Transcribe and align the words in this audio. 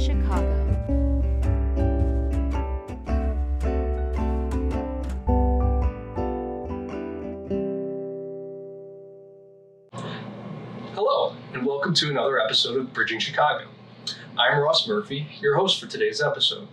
Chicago. 0.00 0.56
Hello, 10.94 11.36
and 11.52 11.66
welcome 11.66 11.92
to 11.92 12.08
another 12.08 12.40
episode 12.40 12.78
of 12.78 12.94
Bridging 12.94 13.18
Chicago. 13.20 13.66
I'm 14.38 14.58
Ross 14.60 14.88
Murphy, 14.88 15.28
your 15.42 15.56
host 15.56 15.78
for 15.78 15.86
today's 15.86 16.22
episode. 16.22 16.68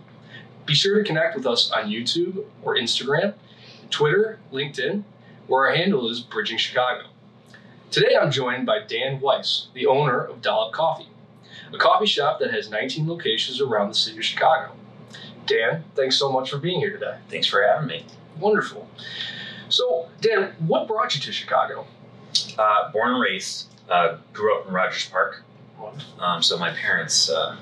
Be 0.64 0.74
sure 0.74 0.96
to 0.96 1.04
connect 1.04 1.36
with 1.36 1.46
us 1.46 1.70
on 1.70 1.90
YouTube 1.90 2.46
or 2.62 2.76
Instagram, 2.76 3.34
Twitter, 3.90 4.38
LinkedIn, 4.50 5.02
where 5.46 5.68
our 5.68 5.74
handle 5.74 6.10
is 6.10 6.20
Bridging 6.20 6.56
Chicago. 6.56 7.08
Today 7.90 8.16
I'm 8.18 8.30
joined 8.30 8.64
by 8.64 8.78
Dan 8.86 9.20
Weiss, 9.20 9.68
the 9.74 9.84
owner 9.84 10.18
of 10.18 10.40
Dollop 10.40 10.72
Coffee, 10.72 11.08
a 11.72 11.78
coffee 11.78 12.06
shop 12.06 12.38
that 12.40 12.52
has 12.52 12.70
19 12.70 13.08
locations 13.08 13.60
around 13.60 13.88
the 13.88 13.94
city 13.94 14.18
of 14.18 14.24
Chicago. 14.24 14.72
Dan, 15.46 15.84
thanks 15.94 16.16
so 16.16 16.30
much 16.30 16.50
for 16.50 16.58
being 16.58 16.78
here 16.80 16.90
today. 16.92 17.16
Thanks 17.30 17.46
for 17.46 17.62
having 17.62 17.88
me. 17.88 18.04
Wonderful. 18.38 18.88
So, 19.68 20.08
Dan, 20.20 20.54
what 20.66 20.86
brought 20.86 21.14
you 21.14 21.20
to 21.22 21.32
Chicago? 21.32 21.86
Uh, 22.58 22.90
born 22.92 23.12
and 23.12 23.20
raised, 23.20 23.68
uh, 23.88 24.18
grew 24.32 24.58
up 24.58 24.66
in 24.66 24.72
Rogers 24.74 25.08
Park. 25.08 25.42
Um, 26.18 26.42
so 26.42 26.58
my 26.58 26.70
parents, 26.72 27.30
uh, 27.30 27.56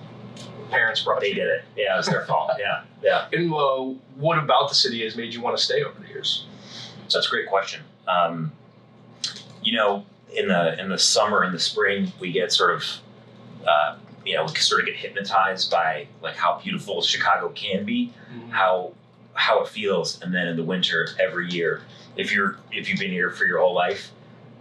Parents 0.70 1.00
brought 1.02 1.20
they 1.20 1.28
you. 1.28 1.34
did 1.34 1.47
it. 1.48 1.64
Yeah, 1.77 1.95
it 1.95 1.97
was 1.98 2.06
their 2.06 2.25
fault. 2.25 2.50
Yeah, 2.59 2.83
yeah. 3.02 3.28
And 3.33 3.52
uh, 3.52 3.95
what 4.16 4.38
about 4.38 4.69
the 4.69 4.75
city 4.75 5.05
has 5.05 5.16
made 5.16 5.33
you 5.33 5.41
want 5.41 5.56
to 5.56 5.62
stay 5.62 5.84
over 5.84 6.00
the 6.00 6.09
years? 6.09 6.47
So 7.09 7.19
that's 7.19 7.28
a 7.28 7.30
great 7.30 7.47
question. 7.47 7.83
Um, 8.08 8.50
you 9.62 9.77
know, 9.77 10.05
in 10.34 10.48
the 10.48 10.78
in 10.80 10.89
the 10.89 10.98
summer 10.98 11.42
and 11.42 11.55
the 11.55 11.61
spring, 11.61 12.12
we 12.19 12.33
get 12.33 12.52
sort 12.52 12.75
of, 12.75 12.84
uh, 13.67 13.97
you 14.27 14.34
know, 14.34 14.46
sort 14.48 14.80
of 14.80 14.86
get 14.86 14.96
hypnotized 14.96 15.70
by 15.70 16.06
like 16.22 16.36
how 16.36 16.60
beautiful 16.62 17.00
Chicago 17.00 17.48
can 17.50 17.84
be, 17.84 18.12
how 18.50 18.92
how 19.34 19.60
it 19.62 19.68
feels, 19.68 20.20
and 20.22 20.34
then 20.34 20.48
in 20.48 20.56
the 20.56 20.64
winter, 20.64 21.08
every 21.20 21.48
year, 21.50 21.83
if 22.16 22.33
you're 22.33 22.58
if 22.72 22.88
you've 22.88 22.98
been 22.98 23.10
here 23.10 23.30
for 23.30 23.44
your 23.44 23.60
whole 23.60 23.74
life, 23.74 24.10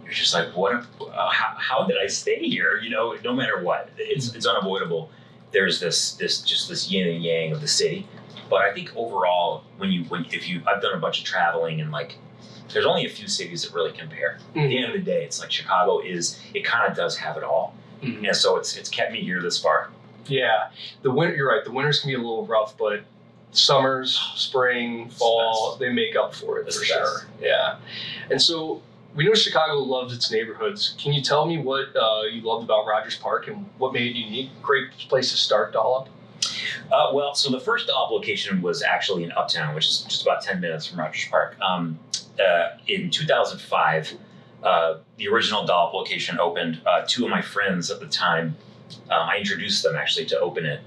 you're 0.04 0.12
just 0.12 0.32
like, 0.34 0.54
what? 0.56 0.86
Uh, 1.00 1.30
how, 1.30 1.54
how 1.58 1.86
did 1.86 1.96
I 2.02 2.06
stay 2.06 2.48
here? 2.48 2.78
You 2.78 2.90
know, 2.90 3.16
no 3.24 3.34
matter 3.34 3.62
what, 3.62 3.90
it's 3.98 4.34
it's 4.34 4.46
unavoidable. 4.46 5.10
There's 5.52 5.80
this 5.80 6.12
this 6.12 6.42
just 6.42 6.68
this 6.68 6.90
yin 6.90 7.08
and 7.08 7.24
yang 7.24 7.52
of 7.52 7.60
the 7.60 7.68
city, 7.68 8.06
but 8.50 8.60
I 8.62 8.72
think 8.72 8.92
overall, 8.94 9.64
when 9.78 9.90
you 9.90 10.04
when 10.04 10.26
if 10.26 10.48
you 10.48 10.62
I've 10.66 10.82
done 10.82 10.94
a 10.94 11.00
bunch 11.00 11.18
of 11.18 11.24
traveling 11.24 11.80
and 11.80 11.90
like, 11.90 12.16
there's 12.72 12.86
only 12.86 13.06
a 13.06 13.08
few 13.08 13.26
cities 13.26 13.62
that 13.62 13.74
really 13.74 13.92
compare. 13.92 14.38
At 14.64 14.68
the 14.68 14.76
end 14.78 14.86
of 14.86 14.92
the 14.92 14.98
day, 15.10 15.24
it's 15.24 15.40
like 15.40 15.50
Chicago 15.50 16.00
is 16.00 16.38
it 16.54 16.64
kind 16.64 16.88
of 16.90 16.96
does 16.96 17.16
have 17.16 17.36
it 17.36 17.42
all, 17.42 17.74
Mhm. 18.02 18.26
and 18.26 18.36
so 18.36 18.56
it's 18.56 18.76
it's 18.76 18.88
kept 18.88 19.12
me 19.12 19.22
here 19.22 19.40
this 19.40 19.58
far. 19.58 19.90
Yeah, 20.26 20.68
the 21.02 21.10
winter. 21.10 21.34
You're 21.36 21.48
right. 21.48 21.64
The 21.64 21.70
winters 21.70 22.00
can 22.00 22.08
be 22.10 22.14
a 22.14 22.18
little 22.18 22.46
rough, 22.46 22.76
but 22.76 23.00
summers, 23.52 24.18
spring, 24.34 25.08
fall, 25.10 25.76
they 25.78 25.88
make 25.90 26.14
up 26.16 26.34
for 26.34 26.58
it 26.58 26.66
It's 26.66 26.78
for 26.78 26.84
sure. 26.84 27.26
Yeah, 27.40 27.76
and 28.30 28.40
so 28.42 28.82
we 29.14 29.24
know 29.24 29.32
Chicago 29.34 29.74
loves 29.78 30.12
its 30.14 30.30
neighborhoods. 30.30 30.94
Can 30.98 31.12
you 31.14 31.22
tell 31.22 31.46
me 31.46 31.58
what 31.58 31.94
uh, 31.96 32.22
you 32.30 32.42
loved 32.42 32.64
about 32.64 32.86
Rogers 32.86 33.16
Park 33.16 33.48
and 33.48 33.66
what 33.78 33.92
made 33.94 34.10
it 34.14 34.18
unique? 34.18 34.50
Great 34.62 34.90
place 35.08 35.30
to 35.30 35.36
start, 35.38 35.72
Dollop. 35.72 36.08
Uh, 36.92 37.10
well, 37.14 37.34
so 37.34 37.50
the 37.50 37.60
first 37.60 37.86
Dollop 37.86 38.10
location 38.10 38.60
was 38.60 38.82
actually 38.82 39.24
in 39.24 39.32
Uptown, 39.32 39.74
which 39.74 39.86
is 39.86 40.00
just 40.02 40.22
about 40.22 40.42
10 40.42 40.60
minutes 40.60 40.86
from 40.86 40.98
Rogers 40.98 41.26
Park. 41.30 41.56
Um, 41.60 41.98
uh, 42.38 42.76
in 42.88 43.10
2005, 43.10 44.12
uh, 44.62 44.98
the 45.16 45.28
original 45.28 45.64
Dollop 45.66 45.94
location 45.94 46.38
opened. 46.40 46.80
Uh, 46.86 47.04
two 47.06 47.24
of 47.24 47.30
my 47.30 47.42
friends 47.42 47.90
at 47.90 48.00
the 48.00 48.06
time, 48.06 48.56
um, 49.10 49.28
I 49.28 49.36
introduced 49.38 49.82
them 49.82 49.96
actually 49.96 50.26
to 50.26 50.38
open 50.40 50.64
it. 50.66 50.80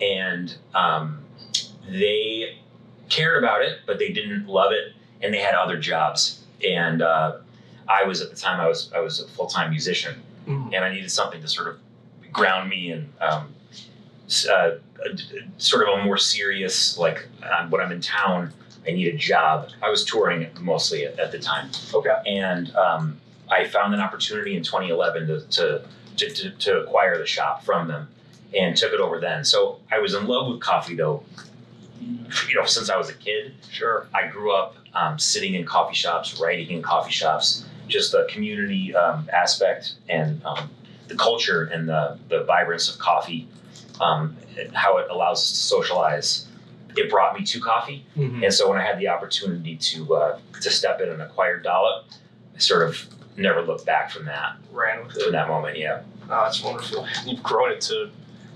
And 0.00 0.56
um, 0.74 1.20
they 1.88 2.58
cared 3.08 3.42
about 3.42 3.62
it, 3.62 3.80
but 3.86 3.98
they 3.98 4.12
didn't 4.12 4.46
love 4.46 4.72
it, 4.72 4.92
and 5.22 5.32
they 5.34 5.40
had 5.40 5.54
other 5.54 5.78
jobs. 5.78 6.44
And 6.66 7.02
uh, 7.02 7.38
I 7.88 8.04
was 8.04 8.20
at 8.20 8.30
the 8.30 8.36
time, 8.36 8.60
I 8.60 8.68
was, 8.68 8.90
I 8.94 9.00
was 9.00 9.20
a 9.20 9.28
full 9.28 9.46
time 9.46 9.70
musician 9.70 10.22
Mm. 10.46 10.72
and 10.74 10.82
I 10.82 10.90
needed 10.90 11.10
something 11.10 11.42
to 11.42 11.48
sort 11.48 11.68
of 11.68 11.76
ground 12.32 12.70
me 12.70 12.90
and 12.92 13.12
um, 13.20 13.54
uh, 14.50 14.70
sort 15.58 15.86
of 15.86 15.98
a 15.98 16.02
more 16.02 16.16
serious 16.16 16.96
like 16.96 17.28
um, 17.42 17.70
when 17.70 17.82
I'm 17.82 17.92
in 17.92 18.00
town. 18.00 18.54
I 18.88 18.92
need 18.92 19.14
a 19.14 19.16
job. 19.16 19.68
I 19.82 19.90
was 19.90 20.04
touring 20.04 20.46
mostly 20.60 21.04
at, 21.04 21.18
at 21.18 21.30
the 21.30 21.38
time, 21.38 21.70
Okay. 21.92 22.16
and 22.26 22.74
um, 22.74 23.20
I 23.50 23.64
found 23.64 23.94
an 23.94 24.00
opportunity 24.00 24.56
in 24.56 24.62
2011 24.62 25.26
to, 25.26 25.40
to, 25.40 25.82
to, 26.16 26.50
to, 26.50 26.80
acquire 26.80 27.18
the 27.18 27.26
shop 27.26 27.64
from 27.64 27.88
them, 27.88 28.08
and 28.56 28.76
took 28.76 28.92
it 28.92 29.00
over 29.00 29.20
then. 29.20 29.44
So 29.44 29.80
I 29.92 29.98
was 29.98 30.14
in 30.14 30.26
love 30.26 30.50
with 30.50 30.60
coffee 30.60 30.96
though. 30.96 31.22
You 32.00 32.54
know, 32.54 32.64
since 32.64 32.88
I 32.90 32.96
was 32.96 33.10
a 33.10 33.14
kid, 33.14 33.54
Sure. 33.70 34.06
I 34.14 34.28
grew 34.28 34.52
up 34.52 34.76
um, 34.94 35.18
sitting 35.18 35.54
in 35.54 35.64
coffee 35.66 35.94
shops, 35.94 36.40
writing 36.40 36.70
in 36.70 36.82
coffee 36.82 37.12
shops, 37.12 37.66
just 37.88 38.12
the 38.12 38.26
community 38.30 38.94
um, 38.94 39.28
aspect 39.32 39.94
and 40.08 40.42
um, 40.44 40.70
the 41.08 41.16
culture 41.16 41.64
and 41.64 41.88
the, 41.88 42.18
the 42.28 42.44
vibrance 42.44 42.88
of 42.92 42.98
coffee, 42.98 43.48
um, 44.00 44.36
how 44.72 44.98
it 44.98 45.08
allows 45.10 45.38
us 45.38 45.50
to 45.50 45.56
socialize. 45.56 46.47
It 46.98 47.10
brought 47.10 47.38
me 47.38 47.44
to 47.44 47.60
coffee. 47.60 48.04
Mhm. 48.16 48.44
And 48.44 48.52
so 48.52 48.68
when 48.68 48.78
I 48.78 48.82
had 48.84 48.98
the 48.98 49.08
opportunity 49.08 49.76
to, 49.76 50.14
uh, 50.16 50.38
to 50.60 50.70
step 50.70 51.00
in 51.00 51.08
and 51.08 51.22
acquire 51.22 51.58
Dollop, 51.58 52.06
I 52.54 52.58
sort 52.58 52.82
of 52.88 53.06
never 53.36 53.62
looked 53.62 53.86
back 53.86 54.10
from 54.10 54.24
that, 54.26 54.56
Ran 54.72 55.04
with 55.04 55.12
from 55.14 55.22
it. 55.28 55.32
that 55.32 55.48
moment. 55.48 55.76
Yeah. 55.78 56.00
Oh, 56.30 56.42
that's 56.44 56.62
wonderful. 56.62 57.06
You've 57.24 57.42
grown 57.42 57.70
it 57.72 57.80
to 57.82 58.10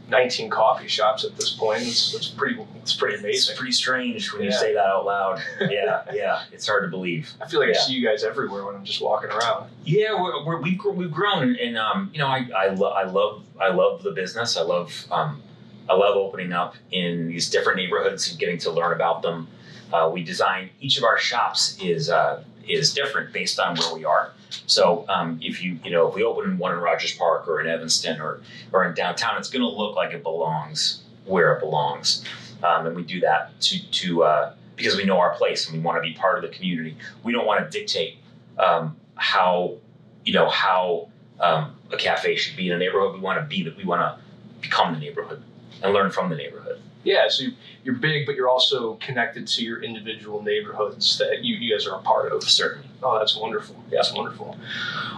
19 0.09 0.51
coffee 0.51 0.89
shops 0.89 1.25
at 1.25 1.35
this 1.37 1.51
point. 1.51 1.83
It's, 1.83 2.13
it's 2.15 2.29
pretty. 2.29 2.61
It's 2.83 2.93
pretty 2.93 3.15
amazing. 3.15 3.31
It's 3.31 3.47
amazing. 3.49 3.57
pretty 3.59 3.73
strange 3.73 4.33
when 4.33 4.43
you 4.43 4.53
say 4.53 4.75
that 4.75 4.85
out 4.85 5.07
loud. 5.07 5.41
Yeah, 5.71 6.03
yeah. 6.13 6.43
It's 6.53 6.67
hard 6.67 6.83
to 6.85 6.89
believe. 6.91 7.31
I 7.41 7.47
feel 7.47 7.61
like 7.61 7.71
I 7.71 7.73
see 7.75 7.95
you 7.95 8.07
guys 8.07 8.25
everywhere 8.25 8.65
when 8.67 8.75
I'm 8.75 8.85
just 8.85 9.01
walking 9.01 9.31
around. 9.31 9.71
Yeah, 9.85 10.21
we're, 10.21 10.45
we're, 10.45 10.61
we've, 10.61 10.79
we've 10.85 11.11
grown, 11.13 11.57
and 11.57 11.79
um, 11.79 12.11
you 12.13 12.19
know, 12.19 12.27
I, 12.27 12.47
I, 12.55 12.67
lo- 12.75 12.91
I 12.93 13.05
love 13.05 13.45
I 13.61 13.69
love 13.69 14.03
the 14.03 14.11
business. 14.11 14.57
I 14.57 14.63
love 14.63 15.07
um, 15.11 15.41
I 15.89 15.95
love 15.95 16.17
opening 16.17 16.53
up 16.53 16.75
in 16.91 17.29
these 17.29 17.51
different 17.51 17.77
neighborhoods 17.77 18.31
and 18.31 18.39
getting 18.39 18.59
to 18.59 18.71
learn 18.71 18.93
about 18.93 19.23
them. 19.23 19.49
Uh, 19.93 20.11
we 20.13 20.23
design 20.23 20.71
each 20.81 20.97
of 20.97 21.05
our 21.05 21.19
shops 21.19 21.77
is 21.81 22.09
uh, 22.09 22.43
is 22.69 22.95
different 22.95 23.33
based 23.33 23.59
on 23.59 23.77
where 23.77 23.95
we 23.95 24.05
are. 24.05 24.33
So 24.67 25.05
um, 25.09 25.39
if 25.43 25.63
you 25.63 25.79
you 25.85 25.91
know 25.91 26.09
if 26.09 26.15
we 26.15 26.23
open 26.23 26.57
one 26.59 26.73
in 26.73 26.79
Rogers 26.79 27.13
Park 27.15 27.49
or 27.49 27.61
in 27.61 27.67
Evanston 27.67 28.21
or 28.21 28.41
or 28.73 28.85
in 28.85 28.95
downtown, 28.95 29.37
it's 29.39 29.51
going 29.51 29.63
to 29.63 29.69
look 29.69 29.97
like 29.97 30.13
it 30.13 30.23
belongs 30.23 31.03
where 31.25 31.55
it 31.55 31.61
belongs, 31.61 32.25
um, 32.63 32.87
and 32.87 32.97
we 32.97 33.03
do 33.03 33.21
that 33.21 33.61
to 33.61 33.91
to 33.91 34.23
uh, 34.25 34.55
because 34.77 34.97
we 34.97 35.05
know 35.05 35.19
our 35.19 35.35
place 35.35 35.67
and 35.67 35.77
we 35.77 35.83
want 35.83 35.97
to 35.97 36.03
be 36.03 36.15
part 36.15 36.43
of 36.43 36.43
the 36.43 36.57
community. 36.57 36.97
We 37.23 37.33
don't 37.33 37.47
want 37.47 37.71
to 37.71 37.79
dictate 37.79 38.19
um, 38.59 38.97
how 39.17 39.77
you 40.25 40.33
know 40.33 40.49
how 40.49 41.11
um, 41.41 41.77
a 41.91 41.97
cafe 41.97 42.37
should 42.37 42.57
be 42.57 42.69
in 42.69 42.75
a 42.75 42.79
neighborhood. 42.79 43.15
We 43.15 43.21
want 43.21 43.41
to 43.41 43.47
be 43.47 43.63
that. 43.65 43.77
We 43.77 43.85
want 43.85 44.01
to 44.01 44.19
become 44.61 44.95
the 44.95 45.01
neighborhood 45.01 45.43
and 45.83 45.93
learn 45.93 46.11
from 46.11 46.29
the 46.31 46.37
neighborhood. 46.37 46.81
Yeah, 47.05 47.29
so 47.29 47.45
you- 47.45 47.53
you're 47.85 47.97
big, 47.97 48.27
but 48.27 48.37
you're 48.37 48.49
also 48.49 48.95
connected 48.95 49.47
to 49.49 49.65
your 49.65 49.83
individual 49.83 50.41
neighborhoods 50.43 51.19
that 51.19 51.43
you, 51.45 51.57
you 51.57 51.75
guys 51.75 51.85
are 51.87 51.97
a 51.97 52.03
part 52.03 52.31
of. 52.33 52.45
Certainly. 52.45 52.87
Oh, 53.03 53.19
that's 53.19 53.35
wonderful. 53.37 53.75
That's 53.91 54.13
wonderful. 54.13 54.57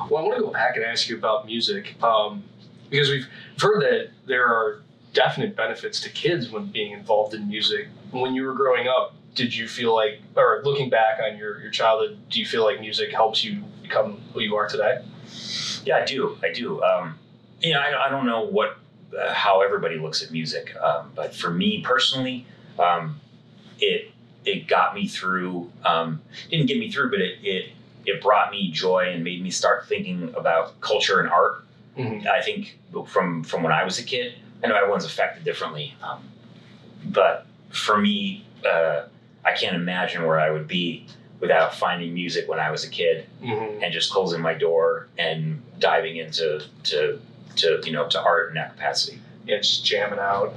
Well, 0.09 0.25
I 0.25 0.27
want 0.27 0.37
to 0.39 0.43
go 0.45 0.51
back 0.51 0.77
and 0.77 0.85
ask 0.85 1.09
you 1.11 1.17
about 1.19 1.45
music 1.45 2.03
um, 2.03 2.43
because 2.89 3.11
we've 3.11 3.27
heard 3.61 3.83
that 3.83 4.11
there 4.27 4.47
are 4.47 4.81
definite 5.13 5.55
benefits 5.57 6.01
to 6.01 6.09
kids 6.09 6.51
when 6.51 6.67
being 6.67 6.93
involved 6.93 7.35
in 7.35 7.47
music. 7.49 7.89
When 8.13 8.35
you 8.35 8.45
were 8.47 8.55
growing 8.55 8.89
up, 8.89 9.15
did 9.35 9.55
you 9.55 9.69
feel 9.69 9.95
like, 9.95 10.21
or 10.37 10.62
looking 10.65 10.89
back 10.89 11.21
on 11.23 11.37
your, 11.37 11.61
your 11.61 11.71
childhood, 11.71 12.17
do 12.31 12.41
you 12.41 12.47
feel 12.47 12.65
like 12.65 12.81
music 12.81 13.12
helps 13.12 13.45
you 13.45 13.62
become 13.83 14.23
who 14.33 14.41
you 14.41 14.57
are 14.57 14.67
today? 14.69 15.03
Yeah, 15.85 15.99
I 15.99 16.05
do. 16.07 16.39
I 16.43 16.50
do. 16.53 16.83
Um, 16.83 17.19
you 17.61 17.75
know, 17.75 17.81
I, 17.81 18.07
I 18.07 18.09
don't 18.11 18.25
know 18.25 18.43
what 18.47 18.79
how 19.33 19.61
everybody 19.62 19.99
looks 19.99 20.23
at 20.23 20.31
music, 20.31 20.75
um, 20.77 21.12
but 21.15 21.35
for 21.35 21.51
me 21.51 21.81
personally, 21.83 22.47
um, 22.79 23.21
it 23.79 24.11
it 24.45 24.67
got 24.69 24.95
me 24.95 25.06
through. 25.09 25.71
Um, 25.85 26.21
didn't 26.51 26.67
get 26.67 26.79
me 26.79 26.91
through, 26.91 27.11
but 27.11 27.21
it 27.21 27.39
it 27.43 27.71
it 28.06 28.23
brought 28.23 28.51
me 28.51 28.71
joy 28.71 29.11
and 29.12 29.25
made 29.25 29.43
me 29.43 29.51
start 29.51 29.87
thinking 29.89 30.35
about 30.37 30.81
culture 30.81 31.21
and 31.21 31.29
art. 31.29 31.65
Mm-hmm. 31.97 32.27
I 32.29 32.43
think 32.43 32.79
from 33.06 33.45
from 33.45 33.62
when 33.62 33.73
I 33.73 33.85
was 33.85 33.99
a 33.99 34.03
kid, 34.05 34.35
I 34.62 34.67
know 34.69 34.77
everyone's 34.77 35.05
affected 35.05 35.45
differently, 35.45 35.95
um, 36.03 36.23
but 37.05 37.47
for 37.71 37.99
me, 37.99 38.45
uh, 38.69 39.05
I 39.45 39.53
can't 39.53 39.77
imagine 39.77 40.25
where 40.27 40.39
I 40.41 40.50
would 40.50 40.67
be 40.69 41.07
without 41.41 41.75
finding 41.75 42.15
music 42.15 42.49
when 42.49 42.59
I 42.59 42.71
was 42.71 42.85
a 42.85 42.89
kid 42.89 43.27
Mm-hmm. 43.43 43.83
and 43.83 43.93
just 43.93 44.11
closing 44.11 44.41
my 44.41 44.55
door 44.55 45.09
and 45.19 45.61
diving 45.79 46.17
into 46.17 46.62
to 46.85 47.21
to 47.56 47.81
you 47.85 47.93
know 47.93 48.08
to 48.08 48.20
art 48.20 48.49
in 48.49 48.55
that 48.55 48.70
capacity. 48.70 49.20
Yeah, 49.46 49.58
just 49.58 49.85
jamming 49.85 50.19
out. 50.19 50.55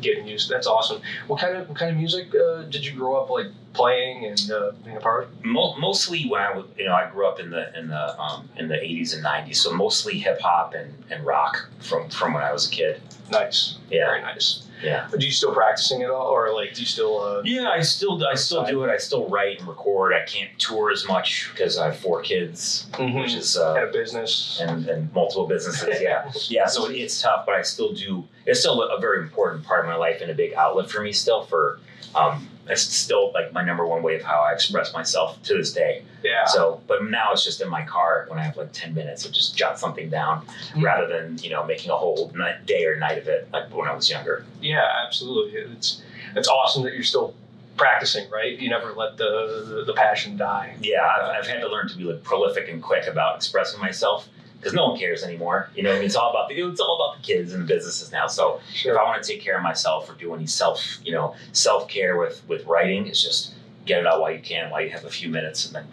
Getting 0.00 0.26
used. 0.26 0.48
That's 0.50 0.66
awesome. 0.66 1.00
What 1.26 1.40
kind 1.40 1.56
of 1.56 1.68
what 1.68 1.78
kind 1.78 1.90
of 1.90 1.96
music 1.96 2.34
uh, 2.34 2.62
did 2.62 2.84
you 2.84 2.92
grow 2.92 3.16
up 3.16 3.30
like 3.30 3.46
playing 3.72 4.24
and 4.24 4.50
uh, 4.50 4.72
being 4.84 4.96
a 4.96 5.00
part 5.00 5.24
of? 5.24 5.44
Mo- 5.44 5.76
mostly 5.78 6.24
when 6.28 6.40
I 6.42 6.56
was, 6.56 6.66
you 6.78 6.84
know, 6.86 6.94
I 6.94 7.10
grew 7.10 7.26
up 7.26 7.40
in 7.40 7.50
the 7.50 7.76
in 7.78 7.88
the 7.88 8.20
um, 8.20 8.48
in 8.56 8.68
the 8.68 8.76
80s 8.76 9.14
and 9.14 9.24
90s, 9.24 9.56
so 9.56 9.72
mostly 9.72 10.18
hip 10.18 10.40
hop 10.40 10.74
and, 10.74 10.92
and 11.10 11.24
rock 11.24 11.68
from 11.80 12.08
from 12.10 12.34
when 12.34 12.42
I 12.42 12.52
was 12.52 12.68
a 12.68 12.70
kid. 12.70 13.00
Nice. 13.30 13.76
Yeah, 13.90 14.06
Very 14.06 14.22
nice. 14.22 14.68
yeah. 14.84 15.08
But 15.10 15.18
do 15.18 15.26
you 15.26 15.32
still 15.32 15.52
practicing 15.52 16.02
at 16.02 16.10
all, 16.10 16.28
or 16.28 16.54
like 16.54 16.74
do 16.74 16.80
you 16.82 16.86
still? 16.86 17.18
Uh, 17.20 17.42
Yeah, 17.44 17.70
I 17.70 17.80
still 17.80 18.24
I 18.24 18.34
still 18.36 18.64
do 18.64 18.84
it. 18.84 18.90
I 18.90 18.98
still 18.98 19.28
write 19.28 19.58
and 19.58 19.66
record. 19.68 20.12
I 20.14 20.24
can't 20.26 20.50
tour 20.60 20.92
as 20.92 21.06
much 21.08 21.50
because 21.52 21.76
I 21.76 21.86
have 21.86 21.98
four 21.98 22.22
kids, 22.22 22.86
mhm. 22.92 23.20
which 23.20 23.34
is 23.34 23.56
uh, 23.56 23.74
Had 23.74 23.84
a 23.88 23.92
business. 23.92 24.60
and, 24.62 24.86
and 24.88 25.12
multiple 25.12 25.46
businesses. 25.48 26.00
Yeah, 26.00 26.30
yeah. 26.48 26.66
So 26.66 26.86
it, 26.88 26.94
it's 26.96 27.20
tough, 27.20 27.46
but 27.46 27.56
I 27.56 27.62
still 27.62 27.92
do. 27.92 28.24
It's 28.46 28.60
still 28.60 28.80
a 28.82 29.00
very 29.00 29.20
important 29.22 29.64
part 29.64 29.80
of 29.80 29.86
my 29.86 29.96
life 29.96 30.20
and 30.20 30.30
a 30.30 30.34
big 30.34 30.54
outlet 30.54 30.90
for 30.90 31.00
me 31.02 31.12
still. 31.12 31.44
For 31.44 31.78
um, 32.14 32.48
it's 32.68 32.82
still 32.82 33.32
like 33.32 33.52
my 33.52 33.62
number 33.64 33.86
one 33.86 34.02
way 34.02 34.16
of 34.16 34.22
how 34.22 34.40
I 34.40 34.52
express 34.52 34.92
myself 34.92 35.40
to 35.44 35.54
this 35.54 35.72
day. 35.72 36.02
Yeah. 36.24 36.44
So, 36.46 36.80
but 36.88 37.04
now 37.04 37.32
it's 37.32 37.44
just 37.44 37.60
in 37.60 37.68
my 37.68 37.84
car 37.84 38.24
when 38.28 38.38
I 38.38 38.42
have 38.42 38.56
like 38.56 38.72
ten 38.72 38.94
minutes, 38.94 39.26
I 39.26 39.30
just 39.30 39.56
jot 39.56 39.78
something 39.78 40.08
down 40.10 40.46
Mhm. 40.74 40.82
rather 40.82 41.06
than 41.06 41.38
you 41.38 41.50
know 41.50 41.64
making 41.64 41.90
a 41.90 41.96
whole 41.96 42.32
night, 42.34 42.66
day 42.66 42.84
or 42.86 42.96
night 42.96 43.18
of 43.18 43.28
it 43.28 43.48
like 43.52 43.72
when 43.74 43.88
I 43.88 43.94
was 43.94 44.08
younger. 44.10 44.44
Yeah, 44.60 44.86
absolutely. 45.06 45.60
It's 45.60 46.02
it's 46.34 46.48
awesome 46.48 46.82
that 46.84 46.94
you're 46.94 47.02
still 47.04 47.34
practicing, 47.76 48.28
right? 48.30 48.58
You 48.58 48.70
never 48.70 48.92
let 48.94 49.16
the 49.16 49.64
the, 49.68 49.84
the 49.86 49.92
passion 49.92 50.36
die. 50.36 50.76
Yeah, 50.80 51.02
I've, 51.06 51.30
I've 51.40 51.46
had 51.46 51.60
to 51.60 51.68
learn 51.68 51.88
to 51.88 51.96
be 51.96 52.04
like 52.04 52.22
prolific 52.22 52.68
and 52.68 52.82
quick 52.82 53.06
about 53.06 53.36
expressing 53.36 53.80
myself 53.80 54.28
because 54.58 54.72
no 54.72 54.88
one 54.88 54.98
cares 54.98 55.22
anymore. 55.22 55.70
You 55.74 55.82
know, 55.82 55.90
what 55.90 55.96
I 55.96 55.98
mean, 56.00 56.06
it's 56.06 56.16
all 56.16 56.30
about 56.30 56.48
the 56.48 56.54
it's 56.60 56.80
all 56.80 56.96
about 56.96 57.20
the 57.20 57.26
kids 57.26 57.52
and 57.52 57.62
the 57.62 57.66
businesses 57.66 58.10
now. 58.12 58.26
So 58.26 58.60
if 58.84 58.96
I 58.96 59.02
want 59.04 59.22
to 59.22 59.28
take 59.28 59.42
care 59.42 59.56
of 59.56 59.62
myself 59.62 60.10
or 60.10 60.14
do 60.14 60.34
any 60.34 60.46
self, 60.46 60.98
you 61.04 61.12
know, 61.12 61.34
self 61.52 61.88
care 61.88 62.16
with 62.16 62.42
with 62.48 62.64
writing, 62.66 63.06
it's 63.06 63.22
just 63.22 63.54
get 63.84 64.00
it 64.00 64.06
out 64.06 64.20
while 64.20 64.32
you 64.32 64.40
can, 64.40 64.70
while 64.70 64.82
you 64.82 64.90
have 64.90 65.04
a 65.04 65.10
few 65.10 65.28
minutes, 65.28 65.66
and 65.66 65.74
then 65.74 65.86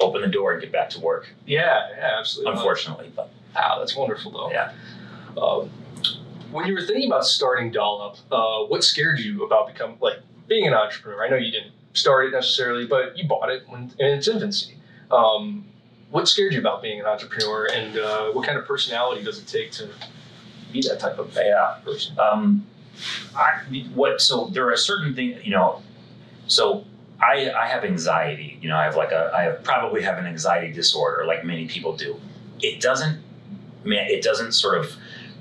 open 0.00 0.22
the 0.22 0.28
door 0.28 0.52
and 0.52 0.60
get 0.62 0.70
back 0.72 0.90
to 0.90 1.00
work. 1.00 1.28
Yeah, 1.46 1.88
yeah, 1.96 2.16
absolutely. 2.18 2.52
Unfortunately, 2.52 3.12
but 3.14 3.30
Wow, 3.54 3.76
that's 3.78 3.96
wonderful 3.96 4.32
though. 4.32 4.50
Yeah. 4.50 4.72
Um, 5.36 5.70
when 6.50 6.66
you 6.66 6.74
were 6.74 6.82
thinking 6.82 7.08
about 7.08 7.24
starting 7.24 7.70
Dollop, 7.70 8.16
uh, 8.30 8.64
what 8.64 8.82
scared 8.84 9.20
you 9.20 9.44
about 9.44 9.68
becoming 9.68 9.96
like 10.00 10.18
being 10.48 10.66
an 10.66 10.74
entrepreneur? 10.74 11.24
I 11.24 11.28
know 11.28 11.36
you 11.36 11.52
didn't 11.52 11.72
start 11.92 12.26
it 12.26 12.32
necessarily, 12.32 12.86
but 12.86 13.16
you 13.16 13.28
bought 13.28 13.50
it 13.50 13.62
when 13.68 13.92
in 13.98 14.06
its 14.18 14.28
infancy. 14.28 14.76
Um, 15.10 15.66
what 16.10 16.28
scared 16.28 16.52
you 16.52 16.60
about 16.60 16.82
being 16.82 17.00
an 17.00 17.06
entrepreneur, 17.06 17.66
and 17.66 17.98
uh, 17.98 18.30
what 18.32 18.46
kind 18.46 18.58
of 18.58 18.66
personality 18.66 19.22
does 19.22 19.38
it 19.38 19.46
take 19.46 19.70
to 19.72 19.88
be 20.72 20.82
that 20.82 21.00
type 21.00 21.18
of 21.18 21.32
yeah. 21.36 21.76
person? 21.84 22.18
Um, 22.18 22.66
I 23.34 23.60
what 23.94 24.20
so 24.20 24.46
there 24.52 24.70
are 24.70 24.76
certain 24.76 25.14
things 25.14 25.44
you 25.44 25.52
know. 25.52 25.82
So 26.46 26.84
I 27.20 27.50
I 27.52 27.66
have 27.66 27.84
anxiety. 27.84 28.58
You 28.60 28.68
know, 28.68 28.76
I 28.76 28.84
have 28.84 28.96
like 28.96 29.12
a 29.12 29.32
I 29.34 29.42
have 29.42 29.62
probably 29.62 30.02
have 30.02 30.18
an 30.18 30.26
anxiety 30.26 30.72
disorder, 30.72 31.24
like 31.26 31.44
many 31.44 31.66
people 31.66 31.96
do. 31.96 32.20
It 32.60 32.80
doesn't 32.80 33.22
man, 33.84 34.06
it 34.08 34.22
doesn't 34.22 34.52
sort 34.52 34.78
of 34.78 34.92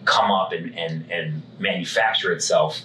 come 0.05 0.31
up 0.31 0.51
and 0.51 0.77
and 0.77 1.09
and 1.11 1.41
manufacture 1.59 2.31
itself 2.31 2.81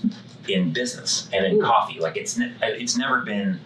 in 0.49 0.73
business 0.73 1.29
and 1.33 1.45
in 1.47 1.57
Hmm. 1.57 1.65
coffee. 1.65 2.01
Like 2.01 2.17
it's 2.17 2.37
ne- 2.37 2.55
it's 2.63 2.97
never 2.97 3.21
been. 3.21 3.61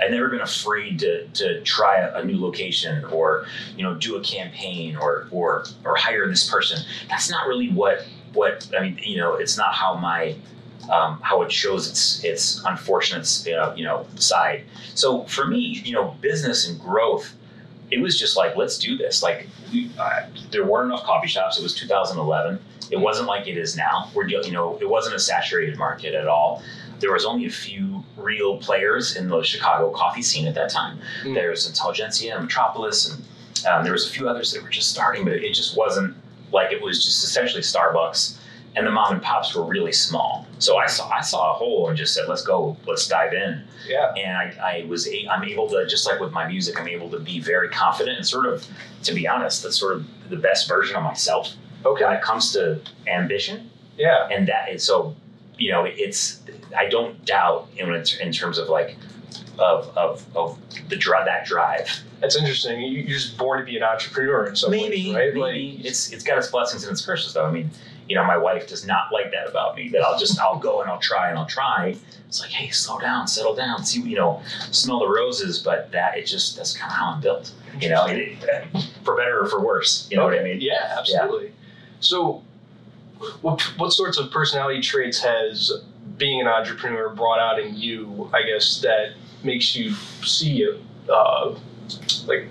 I've 0.00 0.10
never 0.10 0.28
been 0.28 0.40
afraid 0.40 0.98
to, 1.00 1.26
to 1.28 1.60
try 1.62 1.98
a, 1.98 2.14
a 2.20 2.24
new 2.24 2.40
location 2.40 3.04
or 3.06 3.46
you 3.76 3.82
know 3.82 3.94
do 3.94 4.16
a 4.16 4.22
campaign 4.22 4.96
or 4.96 5.28
or 5.30 5.64
or 5.84 5.96
hire 5.96 6.26
this 6.28 6.48
person. 6.48 6.84
That's 7.08 7.30
not 7.30 7.46
really 7.46 7.70
what 7.70 8.06
what 8.32 8.68
I 8.76 8.82
mean. 8.82 8.98
You 9.02 9.18
know, 9.18 9.34
it's 9.34 9.56
not 9.56 9.74
how 9.74 9.94
my 9.96 10.36
um, 10.90 11.20
how 11.22 11.42
it 11.42 11.52
shows 11.52 11.88
its 11.88 12.24
its 12.24 12.62
unfortunate 12.64 13.28
know, 13.46 13.74
you 13.74 13.84
know 13.84 14.06
side. 14.16 14.64
So 14.94 15.24
for 15.24 15.46
me, 15.46 15.80
you 15.84 15.92
know, 15.92 16.16
business 16.20 16.68
and 16.68 16.78
growth, 16.80 17.34
it 17.90 18.00
was 18.00 18.18
just 18.18 18.36
like 18.36 18.56
let's 18.56 18.78
do 18.78 18.96
this. 18.96 19.22
Like 19.22 19.46
we, 19.72 19.90
uh, 19.98 20.22
there 20.50 20.64
weren't 20.64 20.86
enough 20.90 21.04
coffee 21.04 21.28
shops. 21.28 21.58
It 21.58 21.62
was 21.62 21.74
2011. 21.74 22.58
It 22.90 23.00
wasn't 23.00 23.28
like 23.28 23.46
it 23.46 23.56
is 23.56 23.76
now. 23.76 24.10
We're 24.14 24.26
you 24.26 24.52
know 24.52 24.78
it 24.80 24.88
wasn't 24.88 25.14
a 25.14 25.20
saturated 25.20 25.78
market 25.78 26.14
at 26.14 26.26
all. 26.26 26.62
There 26.98 27.12
was 27.12 27.24
only 27.24 27.46
a 27.46 27.50
few 27.50 27.91
real 28.22 28.58
players 28.58 29.16
in 29.16 29.28
the 29.28 29.42
Chicago 29.42 29.90
coffee 29.90 30.22
scene 30.22 30.46
at 30.46 30.54
that 30.54 30.70
time. 30.70 30.98
Mm. 31.24 31.34
There's 31.34 31.68
Intelligentsia 31.68 32.34
and 32.34 32.44
Metropolis, 32.44 33.08
and 33.10 33.66
um, 33.66 33.84
there 33.84 33.92
was 33.92 34.06
a 34.06 34.10
few 34.10 34.28
others 34.28 34.52
that 34.52 34.62
were 34.62 34.68
just 34.70 34.90
starting, 34.90 35.24
but 35.24 35.34
it 35.34 35.54
just 35.54 35.76
wasn't 35.76 36.16
like 36.52 36.72
it 36.72 36.82
was 36.82 37.04
just 37.04 37.24
essentially 37.24 37.62
Starbucks 37.62 38.38
and 38.74 38.86
the 38.86 38.90
mom 38.90 39.12
and 39.12 39.22
pops 39.22 39.54
were 39.54 39.64
really 39.64 39.92
small. 39.92 40.46
So 40.58 40.78
I 40.78 40.86
saw 40.86 41.08
I 41.10 41.20
saw 41.20 41.50
a 41.52 41.54
hole 41.54 41.88
and 41.88 41.96
just 41.96 42.14
said, 42.14 42.24
"Let's 42.28 42.42
go, 42.42 42.76
let's 42.86 43.06
dive 43.08 43.32
in." 43.34 43.64
Yeah. 43.88 44.12
And 44.14 44.36
I, 44.60 44.80
I 44.82 44.84
was 44.86 45.08
a, 45.08 45.26
I'm 45.28 45.42
able 45.44 45.68
to 45.70 45.86
just 45.86 46.06
like 46.06 46.20
with 46.20 46.32
my 46.32 46.46
music, 46.46 46.80
I'm 46.80 46.88
able 46.88 47.10
to 47.10 47.18
be 47.18 47.40
very 47.40 47.68
confident 47.68 48.16
and 48.16 48.26
sort 48.26 48.46
of, 48.46 48.64
to 49.02 49.12
be 49.12 49.26
honest, 49.26 49.62
that's 49.64 49.76
sort 49.78 49.96
of 49.96 50.06
the 50.30 50.36
best 50.36 50.68
version 50.68 50.94
of 50.96 51.02
myself 51.02 51.52
when 51.82 51.94
Okay. 51.94 52.14
it 52.14 52.22
comes 52.22 52.52
to 52.52 52.80
ambition. 53.08 53.68
Yeah. 53.98 54.28
And 54.30 54.46
that 54.48 54.70
is 54.70 54.84
so, 54.84 55.16
you 55.62 55.70
know, 55.70 55.84
it's 55.86 56.40
I 56.76 56.88
don't 56.88 57.22
doubt 57.24 57.68
in 57.76 57.88
in 58.20 58.32
terms 58.32 58.58
of 58.58 58.68
like 58.68 58.96
of 59.58 59.96
of 59.96 60.24
of 60.36 60.58
the 60.88 60.96
drive 60.96 61.26
that 61.26 61.44
drive. 61.46 61.88
That's 62.20 62.36
interesting. 62.36 62.80
You- 62.80 63.02
You're 63.02 63.18
just 63.18 63.36
born 63.36 63.58
to 63.60 63.64
be 63.64 63.76
an 63.76 63.82
entrepreneur 63.82 64.46
in 64.46 64.56
some 64.56 64.70
maybe, 64.70 65.06
ways, 65.06 65.14
right? 65.14 65.34
maybe 65.34 65.76
Like, 65.76 65.84
it's 65.86 66.12
it's 66.12 66.24
got 66.24 66.38
its 66.38 66.48
blessings 66.48 66.82
and 66.84 66.92
its 66.92 67.04
curses 67.04 67.32
though. 67.34 67.44
I 67.46 67.50
mean, 67.50 67.70
you 68.08 68.16
know, 68.16 68.24
my 68.24 68.36
wife 68.36 68.66
does 68.68 68.84
not 68.86 69.04
like 69.12 69.30
that 69.32 69.48
about 69.48 69.76
me. 69.76 69.88
That 69.88 70.02
I'll 70.02 70.18
just 70.18 70.38
I'll 70.40 70.58
go 70.58 70.80
and 70.82 70.90
I'll 70.90 70.98
try 71.00 71.28
and 71.30 71.38
I'll 71.38 71.46
try. 71.46 71.96
It's 72.28 72.40
like, 72.40 72.50
hey, 72.50 72.70
slow 72.70 72.98
down, 72.98 73.26
settle 73.28 73.54
down, 73.54 73.84
see, 73.84 74.00
you 74.00 74.16
know, 74.16 74.40
smell 74.70 75.00
the 75.00 75.08
roses. 75.08 75.58
But 75.58 75.92
that 75.92 76.16
it 76.16 76.26
just 76.26 76.56
that's 76.56 76.76
kind 76.76 76.90
of 76.90 76.96
how 76.96 77.06
I'm 77.12 77.20
built. 77.20 77.52
You 77.80 77.88
know, 77.90 78.06
it, 78.06 78.18
it- 78.18 78.66
for 79.04 79.16
better 79.16 79.40
or 79.42 79.46
for 79.48 79.60
worse. 79.64 80.06
You 80.10 80.16
know 80.16 80.24
what 80.24 80.38
I 80.38 80.42
mean? 80.42 80.60
Yeah, 80.60 80.94
absolutely. 80.98 81.52
So, 82.00 82.42
what 83.40 83.60
what 83.78 83.92
sorts 83.92 84.18
of 84.18 84.30
personality 84.30 84.80
traits 84.80 85.20
has 85.22 85.72
being 86.16 86.40
an 86.40 86.46
entrepreneur 86.46 87.08
brought 87.10 87.38
out 87.38 87.58
in 87.58 87.74
you? 87.76 88.30
I 88.32 88.42
guess 88.42 88.80
that 88.80 89.14
makes 89.42 89.74
you 89.74 89.94
see 90.24 90.68
uh, 91.08 91.54
like 92.26 92.48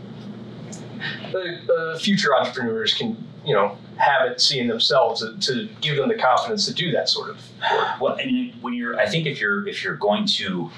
uh, 1.34 1.74
uh, 1.74 1.98
future 1.98 2.36
entrepreneurs 2.36 2.94
can 2.94 3.18
you 3.46 3.54
know 3.54 3.78
have 3.98 4.30
it 4.30 4.42
see 4.42 4.60
in 4.60 4.68
themselves 4.68 5.22
to, 5.22 5.38
to 5.40 5.70
give 5.80 5.96
them 5.96 6.10
the 6.10 6.16
confidence 6.16 6.66
to 6.66 6.74
do 6.74 6.92
that 6.92 7.08
sort 7.08 7.30
of 7.30 7.38
work. 7.72 8.02
Well, 8.02 8.18
I 8.20 8.26
mean, 8.26 8.56
when 8.62 8.74
you're, 8.74 9.00
I 9.00 9.08
think 9.08 9.28
if 9.28 9.40
you're 9.40 9.68
if 9.68 9.84
you're 9.84 9.96
going 9.96 10.26
to 10.26 10.70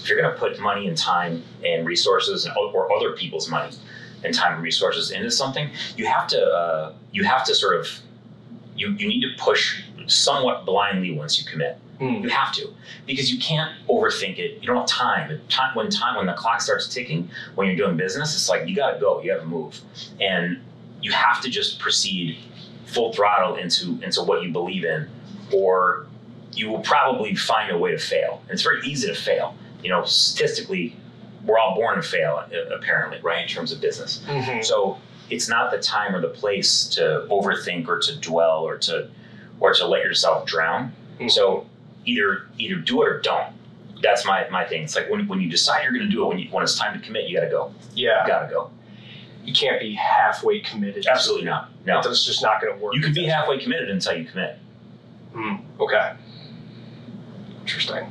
if 0.00 0.08
you're 0.08 0.20
going 0.20 0.32
to 0.32 0.38
put 0.38 0.58
money 0.60 0.88
and 0.88 0.96
time 0.96 1.42
and 1.64 1.86
resources 1.86 2.46
and, 2.46 2.56
or 2.56 2.90
other 2.92 3.12
people's 3.12 3.50
money 3.50 3.76
and 4.24 4.34
time 4.34 4.54
and 4.54 4.62
resources 4.62 5.10
into 5.10 5.30
something, 5.30 5.70
you 5.96 6.06
have 6.06 6.26
to 6.28 6.42
uh, 6.42 6.92
you 7.12 7.24
have 7.24 7.44
to 7.44 7.54
sort 7.54 7.76
of 7.78 7.88
you 8.80 8.92
you 8.92 9.08
need 9.08 9.20
to 9.22 9.28
push 9.38 9.82
somewhat 10.06 10.64
blindly 10.66 11.12
once 11.12 11.38
you 11.38 11.44
commit. 11.50 11.78
Hmm. 11.98 12.22
You 12.24 12.30
have 12.30 12.52
to 12.54 12.72
because 13.06 13.30
you 13.30 13.38
can't 13.38 13.72
overthink 13.88 14.38
it. 14.38 14.58
You 14.60 14.66
don't 14.66 14.76
have 14.78 14.86
time. 14.86 15.38
Time 15.50 15.74
when 15.76 15.90
time 15.90 16.16
when 16.16 16.26
the 16.26 16.32
clock 16.32 16.60
starts 16.62 16.88
ticking 16.88 17.28
when 17.54 17.66
you're 17.66 17.76
doing 17.76 17.96
business, 17.96 18.34
it's 18.34 18.48
like 18.48 18.66
you 18.68 18.74
got 18.74 18.92
to 18.94 19.00
go. 19.00 19.20
You 19.22 19.32
got 19.34 19.40
to 19.40 19.46
move, 19.46 19.78
and 20.20 20.60
you 21.02 21.12
have 21.12 21.42
to 21.42 21.50
just 21.50 21.78
proceed 21.78 22.38
full 22.86 23.12
throttle 23.12 23.56
into 23.56 24.00
into 24.02 24.22
what 24.22 24.42
you 24.42 24.50
believe 24.50 24.84
in, 24.84 25.08
or 25.52 26.06
you 26.54 26.70
will 26.70 26.80
probably 26.80 27.34
find 27.34 27.70
a 27.70 27.76
way 27.78 27.90
to 27.92 27.98
fail. 27.98 28.40
And 28.44 28.52
it's 28.52 28.62
very 28.62 28.80
easy 28.86 29.06
to 29.08 29.14
fail. 29.14 29.54
You 29.82 29.90
know, 29.90 30.04
statistically, 30.04 30.96
we're 31.44 31.58
all 31.58 31.74
born 31.74 31.96
to 31.96 32.02
fail, 32.02 32.42
uh, 32.52 32.74
apparently, 32.74 33.18
right? 33.22 33.42
In 33.42 33.48
terms 33.48 33.72
of 33.72 33.80
business. 33.80 34.22
Mhm. 34.26 34.64
So 34.64 34.98
it's 35.30 35.48
not 35.48 35.70
the 35.70 35.78
time 35.78 36.14
or 36.14 36.20
the 36.20 36.28
place 36.28 36.84
to 36.90 37.26
overthink 37.30 37.86
or 37.88 37.98
to 38.00 38.16
dwell 38.16 38.60
or 38.62 38.76
to 38.78 39.08
or 39.60 39.72
to 39.74 39.86
let 39.86 40.02
yourself 40.02 40.46
drown. 40.46 40.92
Mhm. 41.20 41.30
So 41.30 41.66
either 42.06 42.46
either 42.58 42.76
do 42.76 43.02
it 43.02 43.08
or 43.08 43.20
don't. 43.20 43.54
That's 44.02 44.24
my, 44.24 44.48
my 44.48 44.64
thing. 44.64 44.84
It's 44.84 44.96
like 44.96 45.10
when, 45.10 45.28
when 45.28 45.40
you 45.42 45.50
decide 45.50 45.82
you're 45.82 45.92
going 45.92 46.06
to 46.06 46.10
do 46.10 46.24
it, 46.24 46.28
when 46.28 46.38
you, 46.38 46.48
when 46.50 46.62
it's 46.62 46.78
time 46.78 46.98
to 46.98 47.04
commit, 47.04 47.28
you 47.28 47.36
got 47.36 47.44
to 47.44 47.50
go. 47.50 47.74
Yeah, 47.94 48.22
You 48.22 48.28
got 48.28 48.46
to 48.48 48.54
go. 48.54 48.70
you 49.44 49.52
can't 49.52 49.78
be 49.78 49.94
halfway 49.94 50.60
committed. 50.60 51.06
Absolutely 51.06 51.44
not. 51.44 51.68
No. 51.84 52.00
That's 52.02 52.24
just 52.24 52.40
not 52.42 52.62
going 52.62 52.74
to 52.78 52.82
work. 52.82 52.94
You 52.94 53.02
can 53.02 53.12
be 53.12 53.26
halfway 53.26 53.58
committed 53.58 53.90
until 53.90 54.16
you 54.16 54.24
commit. 54.24 54.56
Hmm, 55.34 55.56
okay. 55.78 56.14
Interesting. 57.60 58.10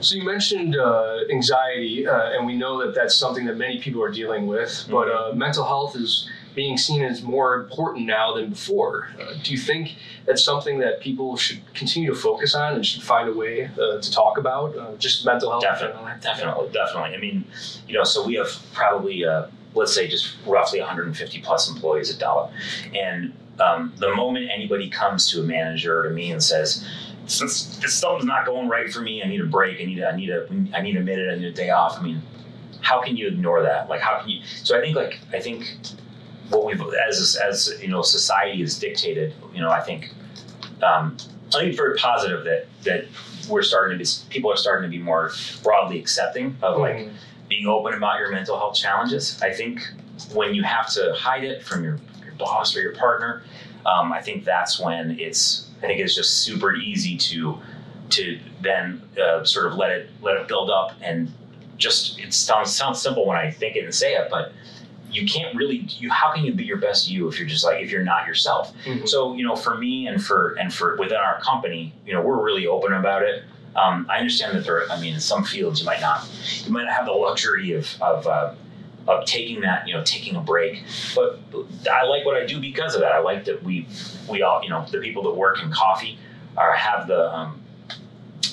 So 0.00 0.14
you 0.14 0.24
mentioned 0.24 0.76
uh, 0.76 1.18
anxiety, 1.30 2.06
uh, 2.06 2.30
and 2.32 2.46
we 2.46 2.56
know 2.56 2.84
that 2.84 2.94
that's 2.94 3.14
something 3.14 3.44
that 3.46 3.56
many 3.56 3.80
people 3.80 4.02
are 4.02 4.10
dealing 4.10 4.46
with. 4.46 4.86
But 4.90 5.10
uh, 5.10 5.32
mental 5.34 5.64
health 5.64 5.96
is 5.96 6.28
being 6.54 6.76
seen 6.76 7.02
as 7.02 7.22
more 7.22 7.54
important 7.54 8.06
now 8.06 8.34
than 8.34 8.50
before. 8.50 9.10
Uh, 9.20 9.34
do 9.42 9.52
you 9.52 9.58
think 9.58 9.96
that's 10.26 10.42
something 10.42 10.78
that 10.78 11.00
people 11.00 11.36
should 11.36 11.60
continue 11.74 12.10
to 12.10 12.16
focus 12.16 12.54
on 12.54 12.74
and 12.74 12.84
should 12.84 13.02
find 13.02 13.28
a 13.28 13.32
way 13.32 13.70
uh, 13.80 14.00
to 14.00 14.10
talk 14.10 14.38
about? 14.38 14.76
Uh, 14.76 14.94
just 14.96 15.24
mental 15.24 15.50
health. 15.50 15.62
in 15.64 15.70
Definitely, 15.70 16.12
definitely, 16.20 16.68
definitely. 16.72 17.16
I 17.16 17.18
mean, 17.18 17.44
you 17.86 17.94
know, 17.94 18.04
so 18.04 18.26
we 18.26 18.34
have 18.34 18.50
probably, 18.72 19.24
uh, 19.24 19.46
let's 19.74 19.94
say, 19.94 20.08
just 20.08 20.34
roughly 20.46 20.80
150 20.80 21.40
plus 21.42 21.70
employees 21.70 22.12
at 22.12 22.20
Dollop, 22.20 22.52
and 22.94 23.32
um, 23.60 23.92
the 23.96 24.14
moment 24.14 24.50
anybody 24.52 24.88
comes 24.88 25.30
to 25.30 25.40
a 25.40 25.44
manager 25.44 26.00
or 26.00 26.08
to 26.08 26.10
me 26.10 26.30
and 26.30 26.42
says, 26.42 26.86
since 27.28 27.78
something's 27.94 28.24
not 28.24 28.46
going 28.46 28.68
right 28.68 28.90
for 28.92 29.00
me, 29.00 29.22
I 29.22 29.28
need 29.28 29.40
a 29.40 29.46
break. 29.46 29.80
I 29.80 29.84
need 29.84 29.98
a, 30.00 30.08
I 30.10 30.16
need 30.16 30.30
a 30.30 30.46
I 30.74 30.80
need 30.80 30.96
a 30.96 31.00
minute. 31.00 31.32
I 31.32 31.36
need 31.36 31.46
a 31.46 31.52
day 31.52 31.70
off. 31.70 31.98
I 31.98 32.02
mean, 32.02 32.22
how 32.80 33.00
can 33.02 33.16
you 33.16 33.28
ignore 33.28 33.62
that? 33.62 33.88
Like 33.88 34.00
how 34.00 34.20
can 34.20 34.30
you? 34.30 34.40
So 34.64 34.76
I 34.76 34.80
think 34.80 34.96
like 34.96 35.20
I 35.32 35.40
think 35.40 35.76
what 36.50 36.64
we've 36.64 36.80
as 37.08 37.36
as 37.36 37.78
you 37.80 37.88
know 37.88 38.02
society 38.02 38.60
has 38.60 38.78
dictated. 38.78 39.34
You 39.54 39.60
know 39.60 39.70
I 39.70 39.80
think 39.80 40.12
um, 40.82 41.16
I 41.48 41.58
think 41.58 41.68
it's 41.68 41.76
very 41.76 41.96
positive 41.96 42.44
that 42.44 42.66
that 42.84 43.04
we're 43.48 43.62
starting 43.62 43.98
to 43.98 44.04
be 44.04 44.08
people 44.30 44.50
are 44.52 44.56
starting 44.56 44.90
to 44.90 44.96
be 44.96 45.02
more 45.02 45.30
broadly 45.62 45.98
accepting 45.98 46.56
of 46.62 46.78
like 46.78 46.96
Mhm. 46.96 47.12
being 47.48 47.66
open 47.66 47.94
about 47.94 48.18
your 48.18 48.30
mental 48.30 48.58
health 48.58 48.76
challenges. 48.76 49.40
I 49.42 49.52
think 49.52 49.80
when 50.34 50.54
you 50.54 50.62
have 50.64 50.90
to 50.92 51.14
hide 51.16 51.44
it 51.44 51.62
from 51.62 51.82
your, 51.84 51.98
your 52.24 52.34
boss 52.38 52.76
or 52.76 52.82
your 52.82 52.92
partner, 52.94 53.42
um, 53.86 54.12
I 54.12 54.20
think 54.20 54.44
that's 54.44 54.78
when 54.78 55.18
it's 55.18 55.67
I 55.82 55.86
think 55.86 56.00
it's 56.00 56.14
just 56.14 56.38
super 56.40 56.74
easy 56.74 57.16
to 57.16 57.58
to 58.10 58.38
then 58.62 59.02
uh, 59.22 59.44
sort 59.44 59.66
of 59.66 59.74
let 59.74 59.90
it 59.90 60.10
let 60.22 60.36
it 60.36 60.48
build 60.48 60.70
up 60.70 60.92
and 61.02 61.32
just 61.76 62.18
it 62.20 62.32
sounds 62.34 62.74
sounds 62.74 63.00
simple 63.00 63.26
when 63.26 63.36
I 63.38 63.50
think 63.50 63.76
it 63.76 63.84
and 63.84 63.94
say 63.94 64.14
it, 64.14 64.28
but 64.30 64.52
you 65.10 65.26
can't 65.26 65.54
really 65.56 65.76
you 65.98 66.10
how 66.10 66.32
can 66.32 66.44
you 66.44 66.52
be 66.52 66.64
your 66.64 66.76
best 66.76 67.08
you 67.08 67.28
if 67.28 67.38
you're 67.38 67.48
just 67.48 67.64
like 67.64 67.82
if 67.82 67.90
you're 67.90 68.02
not 68.04 68.26
yourself 68.26 68.74
Mhm. 68.84 69.08
so 69.08 69.34
you 69.34 69.42
know 69.46 69.56
for 69.56 69.74
me 69.78 70.06
and 70.06 70.22
for 70.22 70.50
and 70.60 70.72
for 70.74 70.96
within 70.96 71.16
our 71.16 71.40
company 71.40 71.94
you 72.04 72.12
know 72.12 72.20
we're 72.20 72.42
really 72.44 72.66
open 72.66 72.92
about 72.92 73.22
it 73.22 73.44
um, 73.74 74.06
i 74.10 74.18
understand 74.18 74.54
that 74.54 74.64
there 74.66 74.84
i 74.92 75.00
mean 75.00 75.14
in 75.14 75.20
some 75.20 75.42
fields 75.44 75.80
you 75.80 75.86
might 75.86 76.02
not 76.02 76.28
you 76.66 76.70
might 76.72 76.84
not 76.84 76.92
have 76.92 77.06
the 77.06 77.12
luxury 77.12 77.72
of 77.72 77.88
of 78.02 78.26
uh, 78.26 78.52
of 79.08 79.24
taking 79.24 79.60
that 79.62 79.88
you 79.88 79.94
know 79.94 80.02
taking 80.04 80.36
a 80.36 80.40
break. 80.40 80.84
But 81.14 81.40
i 81.90 82.04
like 82.04 82.24
what 82.24 82.36
i 82.36 82.44
do 82.46 82.60
because 82.60 82.94
of 82.94 83.00
that. 83.00 83.12
I 83.12 83.18
like 83.18 83.44
that 83.46 83.62
we 83.62 83.86
we 84.28 84.42
all 84.42 84.62
you 84.62 84.68
know 84.68 84.86
the 84.90 84.98
people 84.98 85.22
that 85.24 85.34
work 85.34 85.62
in 85.62 85.72
coffee 85.72 86.18
are 86.56 86.72
have 86.72 87.08
the 87.08 87.32
um, 87.34 87.62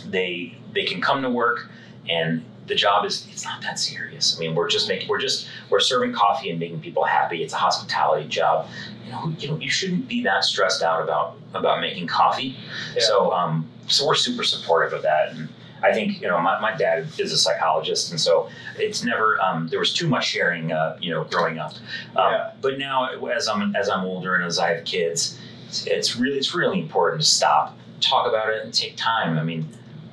they 0.06 0.58
they 0.74 0.86
can 0.86 1.02
come 1.02 1.22
to 1.22 1.30
work 1.30 1.70
and 2.10 2.44
the 2.68 2.76
job 2.76 3.06
is 3.06 3.28
it's 3.32 3.44
not 3.44 3.62
that 3.62 3.78
serious. 3.78 4.36
I 4.36 4.40
mean 4.40 4.56
we're 4.56 4.70
just 4.70 4.88
making 4.88 5.10
we're 5.10 5.20
just 5.20 5.48
we're 5.70 5.80
serving 5.82 6.14
coffee 6.14 6.50
and 6.50 6.60
making 6.60 6.80
people 6.80 7.04
happy. 7.04 7.44
It's 7.44 7.54
a 7.54 7.58
hospitality 7.58 8.28
job. 8.28 8.68
You 9.06 9.12
know 9.12 9.36
you 9.38 9.48
know 9.50 9.58
you 9.60 9.70
shouldn't 9.70 10.08
be 10.08 10.24
that 10.24 10.46
stressed 10.46 10.82
out 10.82 11.04
about 11.04 11.38
about 11.54 11.82
making 11.82 12.08
coffee. 12.08 12.56
Yeah. 12.96 13.02
so 13.02 13.32
um 13.34 13.70
so 13.88 14.08
we're 14.08 14.16
super 14.16 14.44
supportive 14.44 14.94
of 14.94 15.04
that 15.04 15.34
and 15.34 15.50
I 15.90 15.94
think 15.94 16.22
you 16.22 16.28
know 16.28 16.40
my, 16.40 16.60
my 16.60 16.76
dad 16.76 17.08
is 17.18 17.32
a 17.32 17.38
psychologist, 17.38 18.12
and 18.12 18.20
so 18.20 18.50
it's 18.78 19.04
never 19.04 19.40
um, 19.42 19.68
there 19.70 19.80
was 19.80 19.94
too 19.94 20.08
much 20.08 20.26
sharing, 20.28 20.72
uh, 20.72 20.98
you 21.02 21.12
know, 21.12 21.24
growing 21.26 21.58
up. 21.60 21.74
Um, 22.16 22.32
Yeah. 22.34 22.52
But 22.62 22.78
now, 22.78 23.10
as 23.40 23.48
I'm 23.48 23.76
as 23.76 23.88
I'm 23.90 24.04
older 24.06 24.36
and 24.36 24.44
as 24.44 24.58
I 24.60 24.68
have 24.74 24.84
kids, 24.86 25.40
it's, 25.68 25.86
it's 25.88 26.16
really 26.16 26.38
it's 26.38 26.54
really 26.56 26.80
important 26.80 27.22
to 27.22 27.28
stop, 27.28 27.78
talk 28.02 28.28
about 28.28 28.50
it, 28.54 28.64
and 28.64 28.74
take 28.74 28.96
time. 28.98 29.38
I 29.38 29.44
mean, 29.44 29.68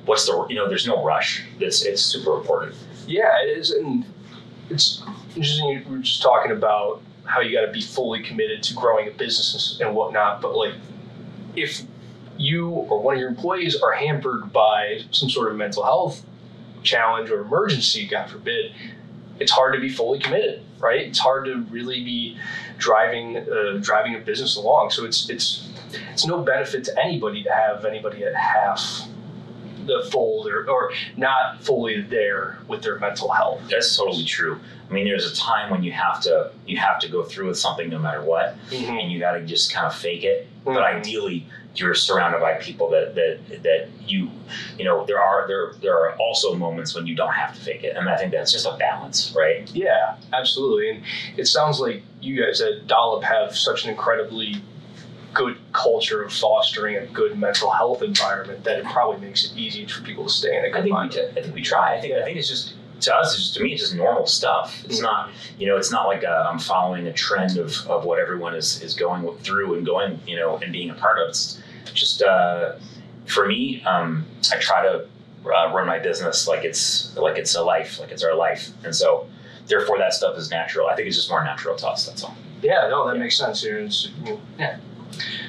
what's 0.05 0.25
the 0.25 0.45
you 0.49 0.55
know? 0.55 0.67
There's 0.69 0.87
no 0.87 1.03
rush. 1.03 1.43
It's 1.59 1.83
it's 1.83 2.01
super 2.01 2.37
important. 2.37 2.75
Yeah, 3.07 3.31
it 3.43 3.57
is, 3.57 3.71
and 3.71 4.05
it's 4.69 5.03
interesting. 5.35 5.67
you- 5.69 5.83
were 5.89 5.97
just 5.99 6.21
talking 6.21 6.51
about 6.51 7.01
how 7.25 7.39
you 7.41 7.51
got 7.57 7.65
to 7.65 7.71
be 7.71 7.81
fully 7.81 8.21
committed 8.21 8.61
to 8.63 8.73
growing 8.75 9.07
a 9.07 9.11
business 9.11 9.79
and 9.81 9.95
whatnot. 9.95 10.41
But 10.41 10.55
like, 10.55 10.75
if 11.55 11.81
you 12.37 12.69
or 12.69 13.01
one 13.01 13.15
of 13.15 13.19
your 13.19 13.29
employees 13.29 13.75
are 13.81 13.91
hampered 13.91 14.51
by 14.51 15.01
some 15.11 15.29
sort 15.29 15.51
of 15.51 15.57
mental 15.57 15.83
health 15.83 16.23
challenge 16.83 17.29
or 17.29 17.41
emergency, 17.41 18.07
God 18.07 18.29
forbid, 18.29 18.73
it's 19.39 19.51
hard 19.51 19.73
to 19.73 19.79
be 19.79 19.89
fully 19.89 20.19
committed, 20.19 20.61
right? 20.79 21.01
It's 21.01 21.19
hard 21.19 21.45
to 21.45 21.63
really 21.69 22.03
be 22.03 22.37
driving 22.77 23.37
uh, 23.37 23.79
driving 23.81 24.15
a 24.15 24.19
business 24.19 24.55
along. 24.55 24.91
So 24.91 25.05
it's 25.05 25.29
it's 25.29 25.69
it's 26.11 26.25
no 26.25 26.41
benefit 26.41 26.83
to 26.85 27.03
anybody 27.03 27.43
to 27.43 27.51
have 27.51 27.85
anybody 27.85 28.23
at 28.23 28.35
half 28.35 29.07
the 29.85 30.07
full 30.11 30.47
or, 30.47 30.69
or 30.69 30.91
not 31.17 31.61
fully 31.61 32.01
there 32.01 32.57
with 32.67 32.81
their 32.81 32.99
mental 32.99 33.29
health. 33.31 33.61
That's 33.69 33.95
totally 33.97 34.23
true. 34.23 34.59
I 34.89 34.93
mean, 34.93 35.05
there's 35.05 35.29
a 35.31 35.35
time 35.35 35.69
when 35.71 35.83
you 35.83 35.91
have 35.91 36.21
to 36.21 36.51
you 36.65 36.77
have 36.77 36.99
to 36.99 37.09
go 37.09 37.23
through 37.23 37.47
with 37.47 37.57
something 37.57 37.89
no 37.89 37.99
matter 37.99 38.21
what, 38.21 38.55
and 38.71 39.11
you 39.11 39.19
got 39.19 39.33
to 39.33 39.45
just 39.45 39.73
kind 39.73 39.87
of 39.87 39.95
fake 39.95 40.23
it. 40.23 40.47
But 40.65 40.83
ideally, 40.83 41.45
you're 41.75 41.93
surrounded 41.93 42.39
by 42.39 42.53
people 42.55 42.89
that 42.91 43.15
that 43.15 43.63
that 43.63 43.89
you 44.01 44.29
you 44.77 44.85
know 44.85 45.05
there 45.05 45.21
are 45.21 45.47
there 45.47 45.73
there 45.81 45.97
are 45.97 46.15
also 46.17 46.53
moments 46.53 46.95
when 46.95 47.07
you 47.07 47.15
don't 47.15 47.33
have 47.33 47.55
to 47.55 47.61
fake 47.61 47.83
it, 47.83 47.95
and 47.95 48.07
I 48.07 48.17
think 48.17 48.31
that's 48.31 48.51
just 48.51 48.65
a 48.65 48.77
balance, 48.77 49.33
right? 49.35 49.69
Yeah, 49.73 50.17
absolutely. 50.31 50.89
And 50.89 51.03
it 51.37 51.47
sounds 51.47 51.79
like 51.79 52.03
you 52.21 52.43
guys 52.43 52.61
at 52.61 52.87
Dollop 52.87 53.23
have 53.23 53.55
such 53.55 53.83
an 53.83 53.89
incredibly 53.89 54.61
good 55.33 55.57
culture 55.71 56.21
of 56.21 56.31
fostering 56.31 56.95
a 56.95 57.07
good 57.07 57.37
mental 57.39 57.71
health 57.71 58.03
environment 58.03 58.63
that 58.63 58.77
it 58.77 58.85
probably 58.85 59.19
makes 59.25 59.45
it 59.45 59.57
easy 59.57 59.87
for 59.87 60.03
people 60.03 60.25
to 60.25 60.29
stay 60.29 60.55
in 60.55 60.65
a 60.65 60.69
good 60.69 60.79
I 60.79 60.83
think 60.83 60.95
we 60.95 61.39
I 61.39 61.43
think 61.43 61.55
we 61.55 61.61
try. 61.61 61.95
I 61.97 62.01
think 62.01 62.13
I 62.13 62.23
think 62.23 62.37
it's 62.37 62.47
just 62.47 62.75
to 63.01 63.15
us, 63.15 63.35
just, 63.35 63.53
to 63.55 63.63
me, 63.63 63.73
it's 63.73 63.81
just 63.81 63.95
normal 63.95 64.25
stuff. 64.27 64.83
It's 64.85 64.99
not 65.01 65.29
you 65.57 65.67
know, 65.67 65.77
it's 65.77 65.91
not 65.91 66.07
like 66.07 66.23
i 66.23 66.41
I'm 66.49 66.59
following 66.59 67.07
a 67.07 67.13
trend 67.13 67.57
of, 67.57 67.75
of 67.87 68.05
what 68.05 68.19
everyone 68.19 68.55
is 68.55 68.81
is 68.81 68.93
going 68.93 69.35
through 69.39 69.75
and 69.75 69.85
going 69.85 70.19
you 70.27 70.35
know 70.35 70.57
and 70.57 70.71
being 70.71 70.89
a 70.89 70.93
part 70.95 71.19
of. 71.19 71.29
It's 71.29 71.59
just 71.93 72.21
uh, 72.23 72.73
for 73.25 73.45
me, 73.45 73.83
um, 73.83 74.25
I 74.51 74.57
try 74.57 74.81
to 74.83 75.05
uh, 75.45 75.71
run 75.73 75.85
my 75.87 75.99
business 75.99 76.47
like 76.47 76.63
it's 76.63 77.15
like 77.17 77.37
it's 77.37 77.55
a 77.55 77.61
life, 77.63 77.99
like 77.99 78.11
it's 78.11 78.23
our 78.23 78.35
life, 78.35 78.69
and 78.85 78.95
so 78.95 79.27
therefore 79.67 79.97
that 79.97 80.13
stuff 80.13 80.37
is 80.37 80.49
natural. 80.49 80.87
I 80.87 80.95
think 80.95 81.07
it's 81.07 81.17
just 81.17 81.29
more 81.29 81.43
natural 81.43 81.75
to 81.77 81.87
us. 81.87 82.05
That's 82.07 82.23
all. 82.23 82.35
Yeah, 82.61 82.87
no, 82.89 83.05
that 83.07 83.15
Yeah. 83.17 83.21
makes 83.23 83.37
sense. 83.37 83.61
Here, 83.61 83.87
yeah. 84.57 84.77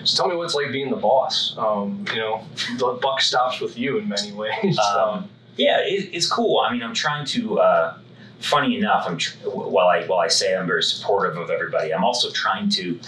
So 0.05 0.17
tell 0.23 0.29
me 0.29 0.37
what 0.37 0.45
it's 0.45 0.55
like 0.55 0.71
being 0.73 0.91
the 0.91 0.97
boss. 0.97 1.55
Um, 1.57 2.05
you 2.13 2.19
know, 2.19 2.45
the 2.77 2.99
buck 3.01 3.21
stops 3.21 3.61
with 3.61 3.79
you 3.79 3.99
in 3.99 4.09
many 4.09 4.33
ways. 4.33 4.79
Um, 4.79 5.29
yeah, 5.57 5.79
it, 5.81 6.11
it's 6.13 6.31
cool. 6.31 6.61
I 6.61 6.73
mean, 6.73 6.83
I'm 6.83 6.95
trying 6.95 7.27
to. 7.27 7.61
Uh, 7.61 7.99
funny 8.41 8.77
enough, 8.77 9.05
I'm 9.07 9.19
tr- 9.19 9.37
while 9.49 9.89
I 9.89 10.05
while 10.07 10.21
I 10.21 10.29
say 10.29 10.55
I'm 10.57 10.67
very 10.67 10.83
supportive 10.83 11.37
of 11.37 11.51
everybody, 11.51 11.93
I'm 11.95 12.05
also 12.05 12.31
trying 12.31 12.69
to, 12.71 12.99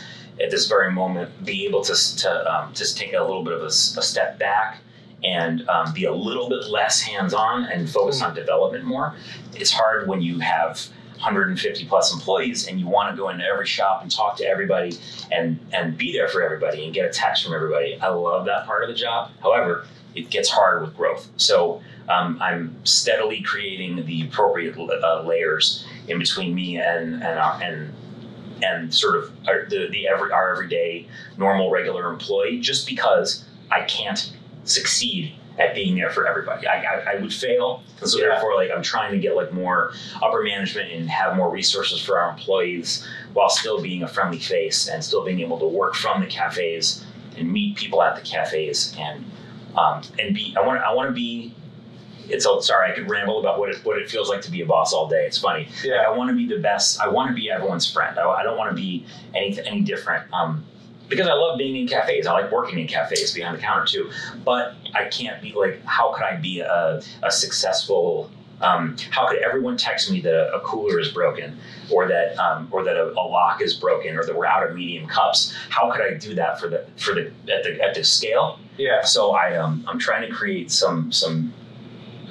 at 0.43 0.51
this 0.51 0.67
very 0.67 0.91
moment, 0.91 1.45
be 1.45 1.67
able 1.67 1.83
to 1.83 2.17
to 2.19 2.55
um, 2.55 2.73
just 2.75 2.97
take 2.97 3.13
a 3.13 3.21
little 3.21 3.45
bit 3.45 3.53
of 3.53 3.63
a 3.63 3.71
step 3.71 4.39
back 4.39 4.79
and 5.25 5.69
um, 5.69 5.93
be 5.93 6.05
a 6.05 6.13
little 6.13 6.49
bit 6.49 6.69
less 6.69 7.01
hands 7.01 7.35
on 7.35 7.65
and 7.65 7.89
focus 7.89 8.23
on 8.23 8.35
development 8.35 8.85
more. 8.85 9.15
It's 9.55 9.73
hard 9.73 10.09
when 10.09 10.21
you 10.21 10.39
have 10.39 10.87
150 11.17 11.87
plus 11.87 12.13
employees 12.13 12.67
and 12.67 12.79
you 12.79 12.87
want 12.87 13.11
to 13.11 13.17
go 13.17 13.29
into 13.31 13.45
every 13.45 13.67
shop 13.67 14.03
and 14.03 14.11
talk 14.11 14.37
to 14.37 14.45
everybody 14.47 14.99
and 15.33 15.59
and 15.73 15.97
be 15.97 16.13
there 16.13 16.29
for 16.29 16.43
everybody 16.43 16.85
and 16.85 16.95
get 16.95 17.05
a 17.05 17.11
text 17.11 17.45
from 17.45 17.55
everybody. 17.55 17.99
I 18.01 18.09
love 18.09 18.47
that 18.47 18.67
part 18.67 18.83
of 18.83 18.89
the 18.89 18.95
job. 18.95 19.31
However, 19.43 19.87
it 20.15 20.31
gets 20.31 20.49
hard 20.49 20.83
with 20.83 20.97
growth. 20.97 21.29
So 21.37 21.83
um, 22.09 22.39
I'm 22.41 22.77
steadily 22.85 23.43
creating 23.43 24.05
the 24.07 24.27
appropriate 24.27 24.77
uh, 24.79 25.23
layers 25.23 25.87
in 26.09 26.19
between 26.19 26.55
me 26.55 26.79
and 26.79 27.15
and 27.15 27.39
our, 27.39 27.63
and 27.63 27.93
and 28.63 28.95
sort 28.95 29.17
of 29.17 29.33
our, 29.49 29.67
the 29.67 29.89
the 29.91 30.09
every 30.09 30.33
our 30.33 30.53
everyday 30.53 31.09
normal 31.37 31.71
regular 31.71 32.11
employee. 32.11 32.61
Just 32.61 32.87
because 32.87 33.45
I 33.71 33.83
can't 33.83 34.33
succeed 34.65 35.35
at 35.59 35.75
being 35.75 35.95
there 35.97 36.11
for 36.11 36.27
everybody, 36.27 36.67
I, 36.67 36.83
I, 36.83 37.13
I 37.13 37.17
would 37.17 37.33
fail. 37.33 37.83
And 38.01 38.09
so 38.11 38.19
Yeah. 38.19 38.29
therefore, 38.29 38.55
like 38.55 38.71
I'm 38.71 38.83
trying 38.83 39.13
to 39.13 39.19
get 39.19 39.37
like 39.37 39.53
more 39.53 39.93
upper 40.23 40.43
management 40.43 40.93
and 40.93 41.09
have 41.09 41.35
more 41.37 41.51
resources 41.51 42.01
for 42.03 42.19
our 42.19 42.31
employees 42.31 43.07
while 43.33 43.49
still 43.49 43.81
being 43.81 44.03
a 44.03 44.09
friendly 44.09 44.39
face 44.39 44.89
and 44.89 45.03
still 45.03 45.25
being 45.25 45.41
able 45.41 45.59
to 45.59 45.67
work 45.67 45.95
from 45.95 46.21
the 46.21 46.27
cafes 46.27 47.05
and 47.39 47.51
meet 47.51 47.77
people 47.77 48.03
at 48.03 48.17
the 48.17 48.23
cafes 48.23 48.95
and 48.99 49.25
um, 49.77 50.03
and 50.19 50.35
be 50.35 50.55
I 50.59 50.67
want 50.67 50.81
I 50.83 50.93
want 50.95 51.09
to 51.09 51.15
be 51.15 51.55
it's 52.29 52.45
a, 52.47 52.61
sorry 52.63 52.91
I 52.91 52.95
could 52.95 53.09
ramble 53.09 53.39
about 53.41 53.59
what 53.59 53.69
it 53.71 53.85
what 53.85 53.99
it 53.99 54.11
feels 54.11 54.29
like 54.29 54.41
to 54.43 54.51
be 54.51 54.61
a 54.63 54.67
boss 54.67 54.93
all 54.93 55.07
day 55.09 55.27
it's 55.27 55.39
funny 55.39 55.69
yeah. 55.85 56.05
I 56.07 56.11
want 56.11 56.31
to 56.31 56.37
be 56.37 56.47
the 56.47 56.61
best 56.61 57.01
I 57.01 57.09
want 57.09 57.29
to 57.31 57.35
be 57.35 57.51
everyone's 57.51 57.91
friend 57.91 58.19
I, 58.19 58.27
I 58.29 58.43
don't 58.43 58.57
want 58.59 58.71
to 58.71 58.75
be 58.77 59.07
any 59.35 59.59
any 59.67 59.81
different 59.83 60.25
um, 60.33 60.65
because 61.09 61.27
I 61.27 61.35
love 61.35 61.59
being 61.59 61.77
in 61.77 61.87
cafes. 61.87 62.27
I 62.27 62.33
like 62.33 62.51
working 62.51 62.79
in 62.79 62.87
cafes 62.87 63.33
behind 63.33 63.57
the 63.57 63.61
counter 63.61 63.87
too. 63.87 64.11
But 64.45 64.75
I 64.95 65.05
can't 65.07 65.41
be 65.43 65.53
like 65.53 65.85
how 65.85 66.13
could 66.13 66.25
I 66.25 66.37
be 66.37 66.61
a, 66.61 67.03
a 67.23 67.31
successful 67.31 68.31
um, 68.61 68.97
how 69.11 69.29
could 69.29 69.39
everyone 69.39 69.77
text 69.77 70.11
me 70.11 70.21
that 70.23 70.35
a, 70.35 70.57
a 70.57 70.61
cooler 70.61 70.99
is 70.99 71.09
broken 71.09 71.59
or 71.91 72.09
that 72.09 72.39
um, 72.39 72.69
or 72.71 72.85
that 72.85 72.97
a, 72.97 73.13
a 73.13 73.25
lock 73.25 73.61
is 73.61 73.75
broken 73.75 74.17
or 74.17 74.25
that 74.25 74.35
we're 74.35 74.47
out 74.47 74.69
of 74.69 74.75
medium 74.75 75.07
cups? 75.07 75.55
How 75.69 75.91
could 75.91 76.01
I 76.01 76.15
do 76.15 76.35
that 76.35 76.59
for 76.59 76.69
the 76.69 76.87
for 76.97 77.15
the 77.15 77.27
at 77.53 77.65
the 77.65 77.81
at 77.83 77.95
the 77.95 78.05
scale? 78.05 78.59
Yeah. 78.79 79.03
so 79.05 79.33
I 79.33 79.57
um, 79.57 79.85
I'm 79.87 79.99
trying 79.99 80.29
to 80.29 80.35
create 80.35 80.71
some 80.71 81.13
some 81.13 81.53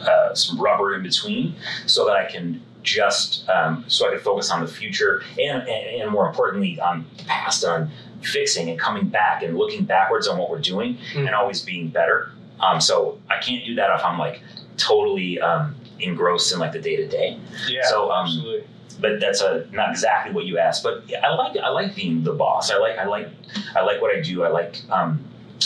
uh, 0.01 0.33
some 0.33 0.59
rubber 0.59 0.95
in 0.95 1.03
between 1.03 1.55
so 1.85 2.05
that 2.05 2.15
I 2.15 2.25
can 2.25 2.61
just 2.81 3.47
um, 3.49 3.83
so 3.87 4.07
I 4.07 4.11
can 4.11 4.19
focus 4.19 4.51
on 4.51 4.61
the 4.61 4.67
future 4.67 5.23
and, 5.39 5.61
and 5.67 6.01
and 6.01 6.11
more 6.11 6.27
importantly 6.27 6.79
on 6.79 7.05
the 7.17 7.23
past 7.25 7.65
on 7.65 7.91
fixing 8.21 8.69
and 8.69 8.79
coming 8.79 9.07
back 9.07 9.43
and 9.43 9.57
looking 9.57 9.83
backwards 9.85 10.27
on 10.27 10.37
what 10.37 10.49
we're 10.49 10.59
doing 10.59 10.97
Mm. 11.13 11.27
and 11.27 11.35
always 11.35 11.61
being 11.61 11.89
better. 11.89 12.31
Um, 12.59 12.79
so 12.81 13.19
I 13.29 13.37
can't 13.39 13.65
do 13.65 13.75
that 13.75 13.89
if 13.97 14.03
I'm 14.05 14.17
like 14.17 14.41
totally 14.77 15.39
um, 15.39 15.75
engrossed 15.99 16.51
in 16.53 16.59
like 16.59 16.71
the 16.71 16.79
day 16.81 16.95
to 16.97 17.07
day. 17.07 17.39
Yeah. 17.67 17.81
So, 17.85 18.11
um, 18.11 18.25
absolutely. 18.27 18.67
But 18.99 19.19
that's 19.19 19.41
a 19.41 19.67
not 19.71 19.89
exactly 19.91 20.31
what 20.33 20.45
you 20.45 20.57
asked. 20.57 20.81
But 20.81 21.03
I 21.21 21.35
like 21.35 21.57
I 21.57 21.67
like 21.69 21.95
being 21.95 22.23
the 22.23 22.31
boss. 22.31 22.71
I 22.71 22.77
like 22.77 22.97
I 22.97 23.05
like 23.05 23.27
I 23.75 23.81
like 23.81 24.01
what 24.01 24.15
I 24.15 24.21
do. 24.21 24.43
I 24.43 24.47
like 24.47 24.81
um, 24.89 25.21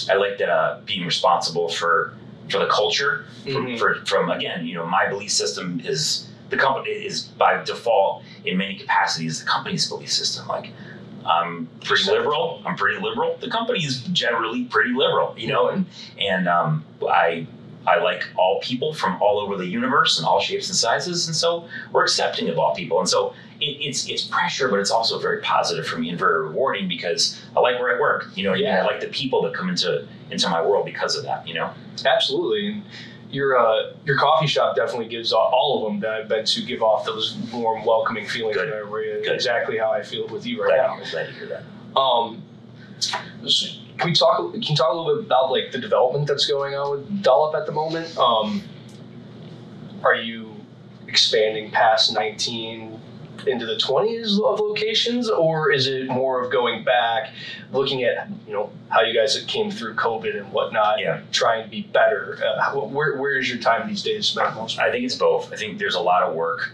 I 0.10 0.16
like 0.16 0.40
that 0.40 0.50
uh, 0.50 0.80
being 0.86 1.06
responsible 1.06 1.70
for 1.70 2.16
for 2.50 2.58
the 2.58 2.66
culture. 2.68 3.26
From, 3.44 3.68
Mhm. 3.68 3.80
for, 3.80 3.96
from 4.06 4.32
again, 4.32 4.66
you 4.66 4.74
know, 4.76 4.86
my 4.86 5.08
belief 5.08 5.32
system 5.32 5.80
is 5.86 6.28
the 6.50 6.58
company 6.58 6.90
is 6.90 7.22
by 7.24 7.64
default 7.64 8.24
in 8.46 8.58
many 8.58 8.76
capacities 8.76 9.40
the 9.44 9.46
company's 9.50 9.88
belief 9.88 10.12
system. 10.12 10.48
Like 10.48 10.72
I'm 11.26 11.70
pretty 11.84 12.10
liberal. 12.10 12.62
I'm 12.66 12.76
pretty 12.76 13.02
liberal. 13.02 13.38
The 13.40 13.50
company 13.50 13.84
is 13.84 14.02
generally 14.04 14.66
pretty 14.66 14.92
liberal, 14.92 15.36
you 15.38 15.48
know, 15.48 15.70
and 15.70 15.86
and 16.20 16.48
um, 16.48 16.86
I 17.08 17.48
I 17.88 18.00
like 18.00 18.24
all 18.36 18.60
people 18.62 18.94
from 18.94 19.22
all 19.22 19.40
over 19.40 19.58
the 19.58 19.66
universe 19.66 20.18
and 20.18 20.28
all 20.28 20.40
shapes 20.40 20.68
and 20.70 20.76
sizes, 20.76 21.28
and 21.28 21.36
so 21.36 21.68
we're 21.92 22.04
accepting 22.04 22.50
of 22.50 22.60
all 22.60 22.76
people, 22.76 23.00
and 23.00 23.08
so 23.08 23.34
it, 23.60 23.78
it's 23.80 24.08
it's 24.10 24.24
pressure, 24.24 24.68
but 24.68 24.80
it's 24.80 24.92
also 24.92 25.20
very 25.20 25.42
positive 25.42 25.88
for 25.88 25.98
me 25.98 26.10
and 26.10 26.20
very 26.20 26.42
rewarding 26.44 26.88
because 26.88 27.40
I 27.56 27.60
like 27.60 27.80
where 27.80 27.96
I 27.96 28.00
work. 28.00 28.28
You 28.36 28.44
know, 28.44 28.52
what 28.52 28.58
I 28.58 28.64
mean? 28.64 28.68
Yeah. 28.68 28.84
I 28.84 28.86
like 28.86 29.00
the 29.00 29.08
people 29.08 29.42
that 29.44 29.54
come 29.54 29.70
into 29.70 30.08
into 30.32 30.50
my 30.50 30.62
world 30.62 30.86
because 30.86 31.16
of 31.16 31.24
that. 31.24 31.48
You 31.48 31.56
know, 31.56 31.74
Absolutely. 32.06 32.84
Your 33.32 33.58
uh, 33.60 33.94
your 34.06 34.18
coffee 34.18 34.48
shop 34.48 34.76
definitely 34.76 35.08
gives 35.08 35.32
all, 35.34 35.52
all 35.54 35.86
of 35.86 35.92
them 35.92 36.00
that 36.02 36.12
I've 36.12 36.28
been 36.28 36.46
to 36.46 36.62
give 36.66 36.82
off 36.82 37.06
those 37.06 37.38
warm, 37.54 37.86
welcoming 37.86 38.26
feelings. 38.26 38.56
Good. 38.58 38.90
Where 38.90 39.22
Good. 39.22 39.34
exactly 39.34 39.78
how 39.78 39.92
I 39.92 40.02
feel 40.02 40.28
with 40.28 40.46
you 40.48 40.64
right 40.64 40.70
glad, 40.70 40.88
now. 40.88 40.96
hear- 40.96 41.12
glad 41.12 41.26
to 41.28 41.32
hear 41.34 41.48
that. 41.48 42.00
Um, 42.00 42.44
so 43.00 43.68
can 44.00 44.10
we 44.10 44.14
talk? 44.14 44.52
Can 44.54 44.62
you 44.64 44.76
talk 44.76 44.92
a 44.94 44.96
little 44.98 45.16
bit 45.18 45.26
about 45.26 45.52
like 45.52 45.72
the 45.72 45.78
development 45.78 46.28
that's 46.28 46.48
going 46.48 46.74
on 46.74 46.92
with 46.92 47.22
Dollop 47.24 47.54
at 47.56 47.66
the 47.68 47.72
moment? 47.72 48.18
Um, 48.18 48.64
are 50.04 50.16
you 50.16 50.56
expanding 51.08 51.70
past 51.72 52.14
19 52.14 52.99
into 53.48 53.66
the 53.66 53.76
20s 53.76 54.40
of 54.42 54.60
locations, 54.60 55.30
or 55.30 55.72
is 55.72 55.88
it 55.88 56.08
more 56.08 56.44
of 56.44 56.52
going 56.52 56.84
back, 56.84 57.32
looking 57.72 58.04
at 58.04 58.28
you 58.48 58.54
know 58.54 58.72
how 58.90 59.02
you 59.02 59.14
guys 59.14 59.42
came 59.48 59.70
through 59.72 59.96
COVID 59.96 60.38
and 60.38 60.52
whatnot, 60.52 61.00
Yeah. 61.00 61.22
trying 61.32 61.64
to 61.64 61.70
be 61.70 61.82
better? 61.84 62.38
Uh, 62.44 62.72
where 62.80 63.18
where 63.18 63.38
is 63.38 63.50
your 63.50 63.60
time 63.60 63.88
these 63.88 64.04
days 64.04 64.28
spent 64.28 64.56
most? 64.56 64.80
I 64.80 64.92
think 64.92 65.06
it's 65.06 65.16
both. 65.16 65.52
I 65.54 65.56
think 65.56 65.78
there's 65.80 65.96
a 65.96 66.00
lot 66.02 66.24
of 66.24 66.34
work. 66.36 66.72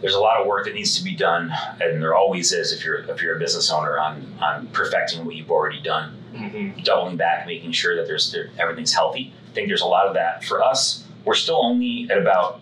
There's 0.00 0.14
a 0.14 0.20
lot 0.20 0.38
of 0.40 0.46
work 0.46 0.66
that 0.66 0.74
needs 0.74 0.96
to 0.98 1.04
be 1.04 1.16
done, 1.16 1.50
and 1.80 2.02
there 2.02 2.14
always 2.14 2.52
is 2.52 2.72
if 2.72 2.84
you're 2.84 2.98
if 3.10 3.22
you're 3.22 3.36
a 3.36 3.38
business 3.38 3.70
owner 3.70 3.98
on 3.98 4.26
on 4.40 4.66
perfecting 4.68 5.24
what 5.24 5.34
you've 5.34 5.50
already 5.50 5.80
done, 5.80 6.16
Mm-hmm. 6.34 6.82
doubling 6.82 7.16
back, 7.16 7.46
making 7.46 7.70
sure 7.72 7.94
that 7.96 8.06
there's 8.08 8.32
there, 8.32 8.50
everything's 8.58 8.92
healthy. 8.92 9.32
I 9.50 9.54
think 9.54 9.68
there's 9.68 9.82
a 9.82 9.86
lot 9.86 10.06
of 10.08 10.14
that 10.14 10.42
for 10.44 10.62
us. 10.62 11.04
We're 11.24 11.36
still 11.36 11.64
only 11.64 12.08
at 12.10 12.18
about 12.18 12.60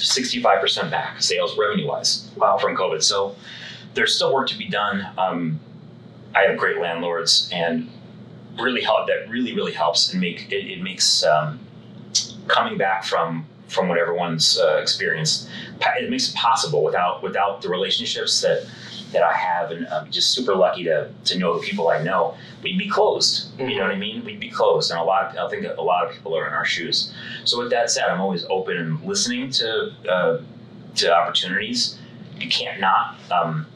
65% 0.00 0.90
back 0.90 1.22
sales 1.22 1.56
revenue 1.58 1.86
wise 1.86 2.30
Wow. 2.36 2.58
from 2.58 2.76
COVID. 2.76 3.02
So 3.02 3.36
there's 3.94 4.14
still 4.14 4.32
work 4.32 4.48
to 4.48 4.58
be 4.58 4.68
done. 4.68 5.06
Um, 5.18 5.60
I 6.34 6.42
have 6.42 6.56
great 6.56 6.78
landlords 6.78 7.48
and 7.52 7.90
really 8.60 8.82
help 8.82 9.06
that 9.06 9.28
really 9.28 9.54
really 9.54 9.72
helps 9.72 10.12
and 10.12 10.20
make 10.20 10.50
it, 10.52 10.66
it 10.70 10.82
makes 10.82 11.24
um, 11.24 11.58
coming 12.48 12.76
back 12.78 13.04
from 13.04 13.46
from 13.68 13.88
what 13.88 13.98
everyone's 13.98 14.58
uh, 14.58 14.78
experienced 14.80 15.48
it 15.98 16.10
makes 16.10 16.28
it 16.28 16.34
possible 16.34 16.84
without 16.84 17.22
without 17.22 17.62
the 17.62 17.68
relationships 17.68 18.40
that 18.42 18.66
that 19.12 19.22
I 19.22 19.32
have 19.32 19.70
and 19.70 19.86
I'm 19.88 20.10
just 20.10 20.30
super 20.30 20.54
lucky 20.54 20.84
to 20.84 21.10
to 21.24 21.38
know 21.38 21.58
the 21.58 21.66
people 21.66 21.88
I 21.88 22.02
know 22.02 22.34
we'd 22.62 22.78
be 22.78 22.88
closed. 22.88 23.58
You 23.58 23.76
know 23.76 23.82
what 23.82 23.92
I 23.92 23.98
mean? 23.98 24.24
We'd 24.24 24.40
be 24.40 24.50
closed. 24.50 24.90
And 24.90 24.98
a 25.00 25.02
lot 25.02 25.36
of 25.36 25.46
I 25.46 25.50
think 25.50 25.66
a 25.66 25.82
lot 25.82 26.06
of 26.06 26.12
people 26.12 26.36
are 26.36 26.46
in 26.46 26.54
our 26.54 26.64
shoes. 26.64 27.12
So 27.44 27.58
with 27.58 27.70
that 27.70 27.90
said 27.90 28.04
I'm 28.08 28.20
always 28.20 28.44
open 28.48 28.76
and 28.76 29.02
listening 29.02 29.50
to 29.50 29.92
uh, 30.08 30.40
to 30.96 31.14
opportunities. 31.14 31.98
You 32.38 32.48
can't 32.48 32.80
not. 32.80 33.16
Um, 33.30 33.66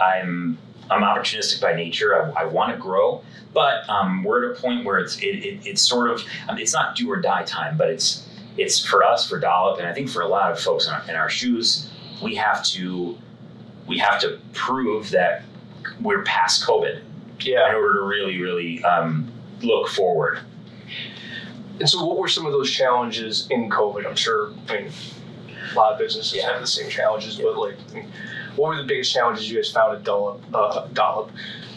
I'm 0.00 0.58
I'm 0.90 1.02
opportunistic 1.02 1.60
by 1.60 1.74
nature. 1.74 2.34
I, 2.36 2.42
I 2.42 2.44
want 2.44 2.72
to 2.72 2.78
grow, 2.78 3.22
but 3.52 3.88
um, 3.88 4.24
we're 4.24 4.50
at 4.50 4.58
a 4.58 4.60
point 4.60 4.84
where 4.84 4.98
it's 4.98 5.18
it, 5.18 5.44
it, 5.44 5.66
it's 5.66 5.82
sort 5.82 6.10
of 6.10 6.22
um, 6.48 6.58
it's 6.58 6.72
not 6.72 6.96
do 6.96 7.10
or 7.10 7.20
die 7.20 7.44
time, 7.44 7.76
but 7.76 7.88
it's 7.88 8.28
it's 8.56 8.84
for 8.84 9.02
us 9.02 9.28
for 9.28 9.38
Dollop, 9.38 9.78
and 9.78 9.86
I 9.86 9.94
think 9.94 10.10
for 10.10 10.22
a 10.22 10.28
lot 10.28 10.52
of 10.52 10.60
folks 10.60 10.86
in 10.86 10.92
our, 10.92 11.02
in 11.08 11.16
our 11.16 11.30
shoes, 11.30 11.90
we 12.22 12.34
have 12.34 12.64
to 12.66 13.16
we 13.92 13.98
have 13.98 14.18
to 14.20 14.38
prove 14.54 15.10
that 15.10 15.42
we're 16.00 16.22
past 16.22 16.64
COVID 16.66 17.02
Yeah. 17.40 17.68
in 17.68 17.74
order 17.74 18.00
to 18.00 18.06
really 18.06 18.40
really 18.40 18.82
um, 18.84 19.30
look 19.60 19.88
forward. 19.88 20.38
And 21.78 21.88
so, 21.88 22.02
what 22.06 22.16
were 22.18 22.28
some 22.28 22.46
of 22.46 22.52
those 22.52 22.70
challenges 22.70 23.46
in 23.50 23.68
COVID? 23.68 24.06
I'm 24.06 24.16
sure. 24.16 24.52
I 24.70 24.72
mean, 24.82 24.92
a 25.72 25.74
lot 25.76 25.92
of 25.92 25.98
businesses 25.98 26.34
Yeah. 26.38 26.52
have 26.52 26.60
the 26.60 26.66
same 26.66 26.88
challenges, 26.88 27.36
but 27.36 27.56
like, 27.58 27.76
I 27.90 27.94
mean, 27.94 28.08
what 28.56 28.68
were 28.68 28.76
the 28.76 28.88
biggest 28.88 29.12
challenges 29.12 29.50
you 29.50 29.56
guys 29.56 29.70
found 29.70 29.94
at 29.96 30.04
Dollop, 30.04 30.40
uh, 30.54 30.86
Dollop 30.94 31.30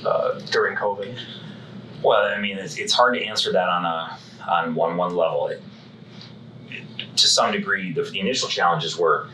uh, 0.06 0.40
during 0.52 0.78
COVID? 0.78 1.18
Well, 2.02 2.24
I 2.34 2.40
mean, 2.40 2.58
it's, 2.58 2.78
it's 2.78 2.94
hard 2.94 3.16
to 3.16 3.24
answer 3.26 3.52
that 3.52 3.68
on 3.68 3.84
a 3.86 4.18
on 4.50 4.74
one 4.76 4.96
one 4.96 5.16
level. 5.18 5.48
It, 5.48 5.62
it- 6.70 6.84
to 7.18 7.28
some 7.28 7.52
degree, 7.52 7.92
the, 7.94 8.04
the 8.04 8.20
initial 8.20 8.48
challenges 8.50 8.98
were: 8.98 9.28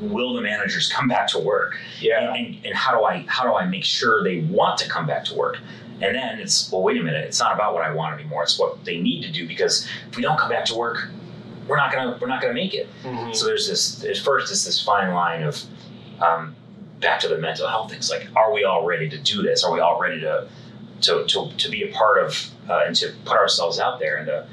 Will 0.00 0.34
the 0.34 0.42
managers 0.42 0.92
come 0.92 1.08
back 1.08 1.26
to 1.28 1.38
work? 1.38 1.78
Yeah. 2.00 2.34
And, 2.34 2.58
and 2.64 2.74
how 2.74 2.96
do 2.96 3.04
I 3.04 3.24
how 3.28 3.44
do 3.44 3.54
I 3.54 3.64
make 3.66 3.84
sure 3.84 4.22
they 4.22 4.40
want 4.40 4.78
to 4.80 4.88
come 4.88 5.06
back 5.06 5.24
to 5.26 5.34
work? 5.34 5.58
And 6.02 6.14
then 6.14 6.38
it's 6.38 6.70
well, 6.70 6.82
wait 6.82 7.00
a 7.00 7.02
minute. 7.02 7.24
It's 7.24 7.40
not 7.40 7.54
about 7.54 7.72
what 7.72 7.82
I 7.82 7.92
want 7.94 8.20
anymore. 8.20 8.42
It's 8.42 8.58
what 8.58 8.84
they 8.84 9.00
need 9.00 9.22
to 9.22 9.32
do 9.32 9.48
because 9.48 9.88
if 10.10 10.16
we 10.16 10.22
don't 10.22 10.38
come 10.38 10.50
back 10.50 10.66
to 10.66 10.74
work, 10.74 11.08
we're 11.66 11.78
not 11.78 11.90
gonna 11.92 12.18
we're 12.20 12.28
not 12.28 12.42
gonna 12.42 12.52
make 12.54 12.74
it. 12.74 12.88
Mhm. 13.02 13.34
So 13.34 13.46
there's 13.46 13.66
this 13.68 14.04
at 14.04 14.18
first 14.18 14.50
it's 14.52 14.64
this 14.64 14.82
fine 14.84 15.12
line 15.14 15.42
of 15.42 15.62
um, 16.20 16.54
back 17.00 17.20
to 17.20 17.28
the 17.28 17.38
mental 17.38 17.66
health 17.66 17.90
things. 17.90 18.10
Like, 18.10 18.28
are 18.36 18.52
we 18.52 18.64
all 18.64 18.84
ready 18.84 19.08
to 19.08 19.18
do 19.18 19.42
this? 19.42 19.64
Are 19.64 19.72
we 19.72 19.80
all 19.80 19.98
ready 19.98 20.20
to 20.20 20.46
to 21.02 21.24
to, 21.26 21.50
to 21.56 21.70
be 21.70 21.82
a 21.88 21.92
part 21.92 22.22
of 22.22 22.50
uh, 22.68 22.82
and 22.86 22.94
to 22.96 23.12
put 23.24 23.36
ourselves 23.38 23.78
out 23.80 23.98
there 23.98 24.16
and 24.16 24.26
to 24.26 24.46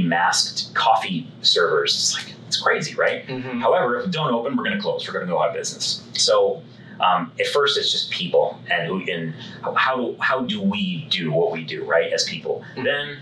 masked 0.00 0.74
coffee 0.74 1.26
servers? 1.42 1.94
It's 1.94 2.14
like 2.14 2.34
it's 2.46 2.60
crazy, 2.60 2.94
right? 2.94 3.26
Mhm. 3.26 3.60
However, 3.60 3.98
if 3.98 4.06
we 4.06 4.12
don't 4.12 4.32
open, 4.32 4.56
we're 4.56 4.64
going 4.64 4.76
to 4.76 4.82
close. 4.82 5.06
We're 5.06 5.12
going 5.14 5.26
to 5.26 5.32
go 5.32 5.40
out 5.42 5.48
of 5.50 5.54
business. 5.54 6.02
So 6.14 6.62
um, 7.00 7.30
at 7.38 7.46
first, 7.48 7.78
it's 7.78 7.92
just 7.92 8.10
people 8.10 8.58
and 8.70 8.86
who 8.88 9.00
and 9.10 9.34
how 9.76 9.96
do 9.96 10.16
how 10.20 10.40
do 10.42 10.60
we 10.60 11.06
do 11.10 11.30
what 11.32 11.52
we 11.52 11.62
do 11.64 11.84
right 11.84 12.12
as 12.12 12.24
people? 12.24 12.64
Mhm. 12.76 12.84
Then 12.84 13.18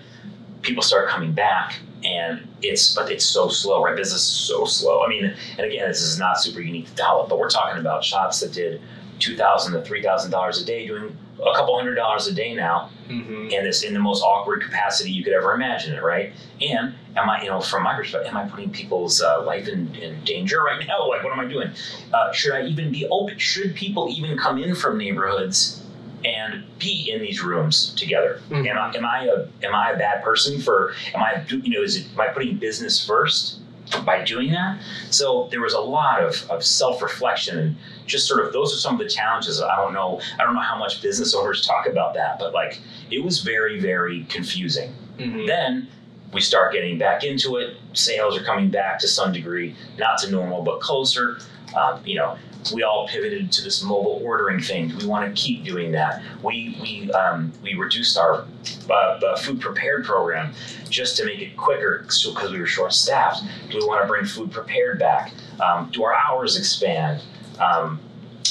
people 0.63 0.83
start 0.83 1.09
coming 1.09 1.33
back, 1.33 1.79
and 2.05 2.47
it's 2.63 2.95
but 2.95 3.11
it's 3.11 3.25
so 3.27 3.49
slow. 3.49 3.83
Right, 3.85 3.95
business 3.97 4.23
is 4.23 4.29
so 4.49 4.65
slow. 4.65 5.05
I 5.05 5.09
mean, 5.09 5.25
and 5.59 5.67
again, 5.67 5.89
this 5.89 6.03
is 6.03 6.19
not 6.19 6.41
super 6.41 6.61
unique 6.61 6.87
to 6.89 6.95
Dollop, 6.95 7.29
but 7.29 7.39
we're 7.39 7.51
talking 7.51 7.79
about 7.81 8.03
shops 8.05 8.41
that 8.41 8.53
did 8.53 8.81
two 9.19 9.37
thousand 9.37 9.73
to 9.75 9.83
three 9.83 10.03
thousand 10.03 10.31
dollars 10.31 10.61
a 10.61 10.65
day, 10.65 10.87
doing 10.87 11.17
a 11.39 11.55
couple 11.55 11.77
hundred 11.77 11.95
dollars 11.97 12.27
a 12.27 12.33
day 12.35 12.55
now 12.55 12.91
Mhm. 13.11 13.55
and 13.57 13.67
it's 13.67 13.83
in 13.83 13.93
the 13.95 14.01
most 14.01 14.23
awkward 14.23 14.63
capacity 14.63 15.11
you 15.13 15.23
could 15.23 15.33
ever 15.35 15.53
imagine 15.53 15.95
it, 15.95 16.03
right? 16.03 16.33
And 16.61 16.95
am 17.17 17.29
I, 17.31 17.43
you 17.43 17.49
know, 17.49 17.61
from 17.61 17.83
my 17.85 17.95
perspective, 17.95 18.29
am 18.31 18.37
I 18.37 18.49
putting 18.49 18.71
people's 18.71 19.21
uh, 19.23 19.43
life 19.45 19.69
in, 19.69 19.95
in 19.95 20.25
danger 20.25 20.63
right 20.63 20.85
now? 20.87 21.07
Like, 21.09 21.23
what 21.23 21.33
am 21.33 21.39
I 21.39 21.45
doing? 21.45 21.71
Uh, 22.13 22.33
should 22.33 22.53
I 22.53 22.63
even 22.65 22.91
be 22.91 23.07
open? 23.09 23.39
Should 23.39 23.75
people 23.77 24.09
even 24.11 24.37
come 24.39 24.59
in 24.61 24.75
from 24.75 24.99
neighborhoods 24.99 25.83
and 26.25 26.65
be 26.81 27.11
in 27.15 27.21
these 27.21 27.43
rooms 27.45 27.95
together? 27.95 28.41
Mhm. 28.51 28.67
Am 28.69 28.79
I, 28.79 28.97
am 28.97 29.05
I 29.07 29.25
a, 29.27 29.67
am 29.67 29.75
I 29.75 29.91
a 29.93 29.97
bad 29.99 30.25
person 30.25 30.61
for? 30.61 30.95
Am 31.15 31.23
I, 31.23 31.45
you 31.49 31.71
know, 31.79 31.83
is 31.85 31.97
it, 31.97 32.07
am 32.15 32.21
I 32.23 32.29
putting 32.29 32.57
business 32.57 33.05
first 33.07 33.61
by 34.05 34.22
doing 34.25 34.51
that? 34.53 34.81
So 35.11 35.49
there 35.51 35.61
was 35.61 35.75
a 35.75 35.81
lot 35.81 36.22
of, 36.22 36.49
of 36.51 36.64
self 36.64 37.03
reflection 37.03 37.59
and 37.59 37.77
just 38.07 38.27
sort 38.27 38.44
of 38.44 38.53
those 38.53 38.75
are 38.75 38.79
some 38.79 38.94
of 38.94 38.99
the 39.01 39.09
challenges. 39.09 39.61
I 39.61 39.77
don't 39.77 39.92
know. 39.92 40.20
I 40.38 40.44
don't 40.44 40.55
know 40.55 40.61
how 40.61 40.79
much 40.79 41.03
business 41.03 41.35
owners 41.35 41.66
talk 41.66 41.87
about 41.87 42.14
that, 42.14 42.38
but 42.38 42.53
like 42.53 42.81
it 43.11 43.22
was 43.25 43.40
very, 43.40 43.81
very 43.81 44.25
confusing. 44.29 44.92
Mhm. 45.18 45.46
Then 45.46 45.88
we 46.33 46.40
start 46.40 46.72
getting 46.72 46.99
back 46.99 47.25
into 47.25 47.57
it. 47.57 47.77
Sales 47.92 48.37
are 48.37 48.42
coming 48.44 48.68
back 48.70 48.99
to 49.01 49.09
some 49.09 49.33
degree, 49.33 49.75
not 49.99 50.18
to 50.18 50.31
normal, 50.31 50.62
but 50.62 50.81
closer. 50.81 51.38
Um, 51.77 52.01
you 52.05 52.16
know, 52.16 52.37
we 52.73 52.83
all 52.83 53.07
pivoted 53.09 53.53
to 53.53 53.63
this 53.63 53.83
mobile 53.83 54.21
ordering 54.25 54.61
thing. 54.61 54.89
Do 54.89 54.97
we 54.99 55.07
want 55.07 55.35
to 55.35 55.41
keep 55.43 55.65
doing 55.65 55.93
that? 55.93 56.23
We 56.43 56.77
we 56.81 57.11
um, 57.13 57.53
we 57.63 57.75
reduced 57.75 58.19
our 58.19 58.45
uh, 58.89 58.93
uh, 58.93 59.37
food 59.37 59.61
prepared 59.61 60.05
program 60.05 60.53
just 60.89 61.17
to 61.19 61.25
make 61.25 61.41
it 61.41 61.57
quicker, 61.57 62.07
so 62.09 62.33
because 62.35 62.53
we 62.53 62.59
were 62.61 62.67
short 62.67 62.93
staffed. 62.93 63.43
Do 63.71 63.79
we 63.79 63.87
want 63.87 64.03
to 64.03 64.09
bring 64.09 64.25
food 64.25 64.51
prepared 64.53 64.99
back? 64.99 65.33
Um, 65.61 65.91
do 65.93 66.05
our 66.05 66.15
hours 66.15 66.57
expand? 66.57 67.23
Um, 67.59 68.01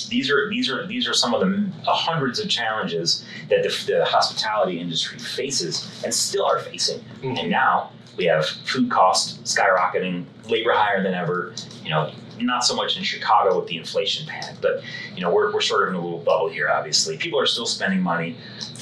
these 0.10 0.30
are 0.30 0.50
these 0.50 0.70
are 0.70 0.86
these 0.88 1.08
are 1.08 1.14
some 1.14 1.34
of 1.34 1.42
the 1.42 1.70
uh, 1.88 1.94
hundreds 1.94 2.40
of 2.40 2.50
challenges 2.50 3.24
that 3.50 3.64
the, 3.64 3.92
the 3.92 4.06
hospitality 4.06 4.80
industry 4.80 5.20
faces 5.20 5.90
and 6.04 6.14
still 6.14 6.46
are 6.46 6.60
facing. 6.60 7.00
Mhm. 7.22 7.40
And 7.40 7.50
now 7.52 7.92
we 8.18 8.26
have 8.26 8.46
food 8.46 8.90
costs 8.90 9.40
skyrocketing, 9.56 10.26
labor 10.50 10.72
higher 10.74 11.02
than 11.04 11.14
ever. 11.14 11.54
You 11.84 11.90
know, 11.90 12.12
not 12.40 12.64
so 12.64 12.76
much 12.76 12.98
in 12.98 13.04
Chicago 13.04 13.60
with 13.60 13.68
the 13.68 13.78
inflation 13.78 14.26
panic, 14.28 14.56
but 14.62 14.84
you 15.16 15.22
know 15.22 15.32
we're, 15.32 15.54
we're 15.54 15.62
sort 15.62 15.84
of 15.84 15.90
in 15.90 15.96
a 15.96 16.04
little 16.04 16.20
bubble 16.20 16.50
here. 16.50 16.70
Obviously, 16.70 17.18
people 17.18 17.40
are 17.40 17.46
still 17.46 17.66
spending 17.66 18.02
money 18.02 18.36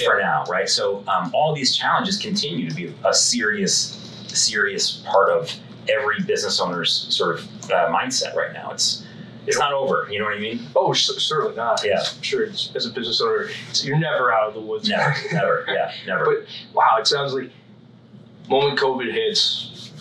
for 0.04 0.20
now, 0.20 0.44
right? 0.50 0.70
So 0.70 1.04
um, 1.08 1.32
all 1.34 1.54
these 1.54 1.76
challenges 1.76 2.18
continue 2.18 2.70
to 2.70 2.76
be 2.76 2.94
a 3.06 3.14
serious, 3.14 4.00
serious 4.28 5.04
part 5.06 5.30
of 5.30 5.54
every 5.90 6.22
business 6.24 6.60
owner's 6.60 6.92
sort 6.92 7.40
of 7.40 7.46
uh, 7.72 7.90
mindset 7.90 8.36
right 8.36 8.54
now. 8.54 8.72
It's 8.72 9.06
It's 9.46 9.60
not 9.60 9.74
over. 9.74 10.08
You 10.10 10.20
know 10.20 10.26
what 10.26 10.36
I 10.36 10.40
mean? 10.40 10.62
Oh, 10.76 10.94
certainly 10.94 11.56
not. 11.56 11.84
Yeah. 11.84 12.00
I'm 12.00 12.22
sure 12.22 12.44
it's, 12.44 12.74
as 12.76 12.86
a 12.86 12.92
business 12.92 13.22
owner, 13.22 13.50
it's, 13.70 13.84
you're 13.86 14.00
never 14.00 14.32
out 14.34 14.48
of 14.48 14.54
the 14.54 14.62
woods. 14.62 14.88
Never, 14.90 15.16
never. 15.32 15.66
Yeah, 15.70 15.92
never. 16.08 16.26
But 16.26 16.48
wow, 16.74 16.98
it 17.00 17.08
sounds 17.08 17.34
like 17.34 17.52
moment 18.50 18.80
COVID 18.80 19.12
hits, 19.12 19.92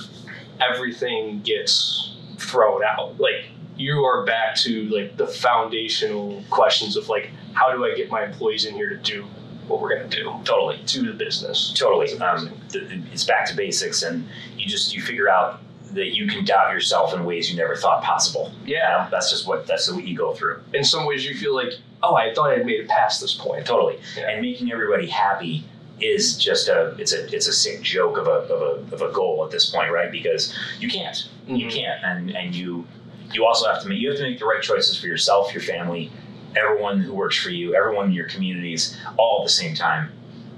everything 0.60 1.40
gets 1.42 2.12
thrown 2.42 2.83
out. 2.85 3.18
Like 3.18 3.46
you 3.76 4.05
are 4.05 4.24
back 4.24 4.55
to 4.57 4.88
like 4.90 5.16
the 5.16 5.26
foundational 5.26 6.42
questions 6.50 6.96
of 6.96 7.09
like, 7.09 7.31
how 7.55 7.72
do 7.72 7.85
I 7.85 7.94
get 7.94 8.11
my 8.11 8.24
employees 8.24 8.64
in 8.64 8.74
here 8.74 8.88
to 8.90 8.96
do 8.96 9.24
what 9.68 9.81
we're 9.81 9.94
gonna 9.96 10.09
do 10.09 10.33
totally. 10.44 10.78
to 10.87 11.02
the 11.07 11.12
business? 11.12 11.72
Totally. 11.76 12.07
It's 12.07 12.20
Um, 12.20 12.38
amazing. 12.38 12.61
th- 12.70 12.88
th- 12.88 13.00
it's 13.12 13.24
back 13.24 13.46
to 13.48 13.57
basics, 13.57 14.02
and 14.02 14.28
you 14.57 14.66
just 14.66 14.94
you 14.94 15.00
figure 15.02 15.28
out 15.28 15.61
that 15.92 16.14
you 16.16 16.26
can 16.26 16.44
doubt 16.44 16.72
yourself 16.72 17.12
in 17.14 17.24
ways 17.24 17.50
you 17.50 17.57
never 17.57 17.76
thought 17.76 18.02
possible. 18.02 18.50
You 18.64 18.76
yeah. 18.76 18.88
know, 19.05 19.09
that's 19.11 19.31
just 19.31 19.46
what 19.46 19.66
that's 19.66 19.90
what 19.90 20.05
you 20.07 20.16
go 20.16 20.33
through. 20.35 20.61
In 20.74 20.85
some 20.85 21.07
ways, 21.07 21.24
you 21.24 21.35
feel 21.37 21.55
like, 21.55 21.72
oh, 22.02 22.14
I 22.14 22.33
thought 22.35 22.50
I 22.50 22.57
had 22.59 22.66
made 22.66 22.81
it 22.81 22.88
past 22.88 23.20
this 23.20 23.35
point. 23.35 23.66
Totally. 23.66 23.98
Yeah. 24.16 24.31
And 24.31 24.40
making 24.42 24.72
everybody 24.72 25.07
happy 25.07 25.64
is 26.00 26.37
just 26.37 26.68
a 26.68 26.94
it's 26.98 27.12
a 27.12 27.33
it's 27.35 27.46
a 27.46 27.52
sick 27.52 27.83
joke 27.83 28.18
of 28.18 28.26
a 28.26 28.31
of 28.31 28.62
a, 28.90 28.94
of 28.94 29.02
a 29.02 29.12
goal 29.12 29.44
at 29.44 29.50
this 29.50 29.70
point, 29.70 29.92
right? 29.92 30.11
Because 30.11 30.57
you 30.81 30.88
can't. 30.88 31.28
You 31.46 31.66
Mhm. 31.66 31.72
can't, 31.72 32.05
and 32.05 32.31
and 32.37 32.55
you 32.55 32.87
you 33.33 33.44
also 33.46 33.66
have 33.70 33.83
to 33.83 33.88
make 33.88 33.98
you 34.00 34.09
have 34.11 34.18
to 34.18 34.24
make 34.24 34.38
the 34.38 34.44
right 34.44 34.62
choices 34.62 34.98
for 34.98 35.07
yourself, 35.07 35.52
your 35.55 35.62
family, 35.62 36.11
everyone 36.57 37.00
who 37.00 37.12
works 37.14 37.37
for 37.37 37.50
you, 37.50 37.74
everyone 37.74 38.07
in 38.07 38.12
your 38.12 38.28
communities, 38.28 38.96
all 39.16 39.40
at 39.42 39.44
the 39.46 39.50
same 39.52 39.74
time, 39.74 40.11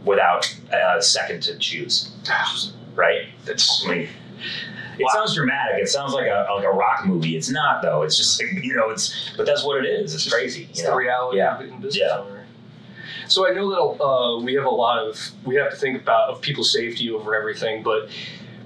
without 0.05 0.53
a 0.73 1.01
second 1.03 1.43
to 1.45 1.59
choose. 1.59 2.11
Right? 2.95 3.27
That's 3.45 3.85
I 3.85 3.91
mean, 3.91 4.09
it 5.01 5.03
Wow. 5.03 5.09
sounds 5.15 5.35
dramatic. 5.35 5.83
It 5.83 5.89
sounds 5.89 6.13
like 6.13 6.27
a 6.29 6.47
like 6.55 6.65
a 6.65 6.71
rock 6.71 7.05
movie. 7.05 7.37
It's 7.37 7.51
not 7.51 7.83
though. 7.83 8.03
It's 8.03 8.17
just 8.17 8.41
like, 8.41 8.53
you 8.65 8.73
know. 8.77 8.91
It's 8.91 9.33
but 9.37 9.47
that's 9.47 9.65
what 9.65 9.85
it 9.85 9.89
is. 9.89 10.15
It's 10.15 10.33
crazy. 10.33 10.69
It's 10.71 10.79
You 10.81 10.87
the 10.87 10.95
reality 10.95 11.39
Yeah. 11.39 11.57
of 11.57 11.61
it 11.63 11.71
in 11.71 11.81
business 11.81 11.97
Yeah. 12.09 12.23
So 13.29 13.49
I 13.49 13.53
know 13.53 13.71
that 13.71 14.05
uh, 14.05 14.41
we 14.41 14.55
have 14.55 14.65
a 14.65 14.71
lot 14.71 14.99
of 14.99 15.31
we 15.45 15.57
have 15.57 15.71
to 15.71 15.77
think 15.77 16.01
about 16.01 16.31
of 16.31 16.41
people's 16.41 16.73
safety 16.73 17.11
over 17.11 17.35
everything, 17.35 17.83
but 17.83 18.09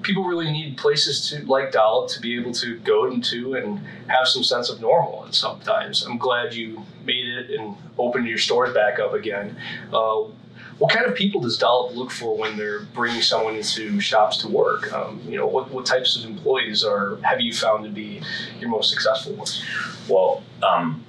people 0.03 0.25
really 0.25 0.51
need 0.51 0.77
places 0.77 1.29
to 1.29 1.45
like 1.47 1.73
Dollop 1.73 2.11
to 2.11 2.21
be 2.21 2.39
able 2.39 2.53
to 2.53 2.79
go 2.81 3.07
into 3.07 3.55
and 3.55 3.79
have 4.09 4.27
some 4.27 4.43
sense 4.43 4.71
of 4.71 4.81
normal. 4.81 5.25
And 5.25 5.35
sometimes 5.35 6.03
I'm 6.03 6.19
glad 6.19 6.55
you 6.55 6.85
made 7.05 7.27
it 7.27 7.51
and 7.59 7.77
opened 7.99 8.27
your 8.29 8.39
stores 8.39 8.75
back 8.75 8.99
up 8.99 9.13
again. 9.13 9.57
Uh, 9.93 10.25
what 10.79 10.93
kind 10.93 11.07
of 11.07 11.17
people 11.17 11.41
does 11.41 11.59
Dollop 11.59 11.97
look 11.97 12.11
for 12.11 12.37
when 12.37 12.57
they're 12.57 12.83
bringing 12.95 13.21
someone 13.21 13.57
into 13.57 14.01
shops 14.01 14.37
to 14.39 14.49
work? 14.49 14.93
Um, 14.93 15.21
you 15.27 15.37
know, 15.37 15.47
what, 15.47 15.71
what 15.73 15.85
types 15.85 16.17
of 16.17 16.25
employees 16.25 16.85
are 16.85 17.17
have 17.23 17.41
you 17.41 17.53
found 17.53 17.85
to 17.85 17.91
be 17.91 18.23
your 18.61 18.71
most 18.71 18.91
successful 18.91 19.35
ones? 19.35 19.65
Well, 20.09 20.43
um, 20.63 21.05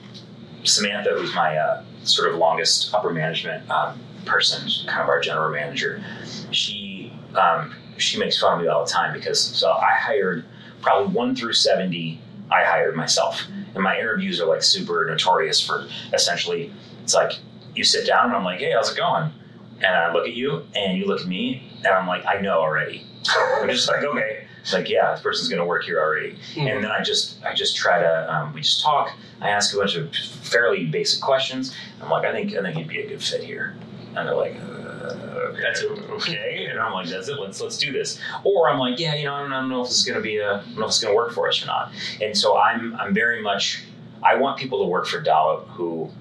Samantha, 0.64 1.12
who's 1.12 1.34
my 1.36 1.56
uh, 1.56 1.84
sort 2.04 2.32
of 2.32 2.38
longest 2.38 2.94
upper 2.94 3.12
management 3.12 3.70
um, 3.70 4.00
person, 4.26 4.68
kind 4.88 5.02
of 5.02 5.10
our 5.10 5.20
general 5.20 5.52
manager, 5.52 6.04
she 6.52 7.14
um, 7.36 7.76
she 7.98 8.18
makes 8.18 8.40
fun 8.40 8.58
of 8.58 8.62
me 8.62 8.68
all 8.68 8.86
the 8.86 8.92
time 8.92 9.14
because 9.14 9.40
so 9.40 9.72
I 9.72 9.92
hired 9.94 10.46
probably 10.82 11.14
one 11.14 11.36
through 11.36 11.54
seventy. 11.54 12.22
I 12.52 12.64
hired 12.64 12.96
myself, 12.96 13.44
and 13.76 13.84
my 13.84 13.98
interviews 14.00 14.42
are 14.42 14.48
like 14.48 14.64
super 14.64 15.06
notorious 15.06 15.62
for 15.62 15.88
essentially. 16.14 16.74
It's 17.04 17.14
like 17.14 17.34
you 17.76 17.84
sit 17.84 18.06
down 18.06 18.26
and 18.26 18.36
I'm 18.36 18.44
like, 18.44 18.60
hey, 18.60 18.72
how's 18.72 18.92
it 18.92 18.98
going? 18.98 19.32
And 19.78 19.96
I 19.96 20.12
look 20.14 20.28
at 20.28 20.34
you 20.34 20.66
and 20.76 20.98
you 20.98 21.06
look 21.06 21.22
at 21.22 21.28
me 21.28 21.72
and 21.78 21.88
I'm 21.88 22.08
like, 22.08 22.26
I 22.26 22.40
know 22.42 22.60
already. 22.60 23.06
I'm 23.62 23.70
just 23.70 23.88
like, 23.88 24.04
okay. 24.04 24.46
It's 24.70 24.74
like, 24.76 24.88
yeah, 24.88 25.12
this 25.14 25.22
person's 25.22 25.50
gonna 25.50 25.66
work 25.66 25.84
here 25.84 26.00
already 26.00 26.38
and 26.56 26.84
then 26.84 26.92
I 26.92 27.02
just 27.02 27.44
I 27.44 27.56
just 27.56 27.76
try 27.76 28.00
to 28.00 28.32
um, 28.34 28.54
we 28.54 28.62
just 28.62 28.84
talk. 28.84 29.12
I 29.42 29.50
ask 29.50 29.74
a 29.74 29.78
bunch 29.78 29.96
of 29.96 30.14
fairly 30.16 30.86
basic 30.86 31.24
questions. 31.24 31.76
I'm 32.02 32.10
like, 32.12 32.24
I 32.24 32.32
think 32.32 32.54
I 32.56 32.62
think 32.62 32.78
you'd 32.78 32.88
be 32.88 33.00
a 33.02 33.08
good 33.08 33.24
fit 33.24 33.44
here, 33.44 33.76
and 34.16 34.28
they're 34.28 34.36
like, 34.36 34.56
uh, 34.62 35.50
okay, 35.50 35.62
That's 35.62 35.82
okay, 35.84 36.68
and 36.70 36.80
I'm 36.80 36.94
like, 36.94 37.08
that's 37.08 37.30
it. 37.30 37.40
Let's 37.40 37.60
let's 37.62 37.80
do 37.80 37.92
this. 37.92 38.20
Or 38.44 38.70
I'm 38.70 38.78
like, 38.78 39.00
yeah, 39.00 39.16
you 39.16 39.24
know, 39.26 39.34
I 39.34 39.42
don't, 39.42 39.54
I 39.54 39.60
don't 39.62 39.70
know 39.70 39.82
if 39.82 39.88
this 39.88 39.98
is 39.98 40.04
gonna 40.06 40.22
be 40.22 40.38
a, 40.38 40.58
I 40.58 40.64
don't 40.66 40.76
know 40.78 40.84
if 40.86 40.90
it's 40.90 41.00
gonna 41.04 41.16
work 41.16 41.32
for 41.34 41.48
us 41.50 41.64
or 41.64 41.66
not. 41.66 41.92
And 42.22 42.38
so 42.38 42.60
I'm 42.60 42.94
I'm 42.96 43.12
very 43.12 43.42
much 43.42 43.82
I 44.22 44.36
want 44.36 44.60
people 44.60 44.84
to 44.84 44.86
work 44.86 45.08
for 45.08 45.20
Dollop 45.20 45.68
who 45.70 46.12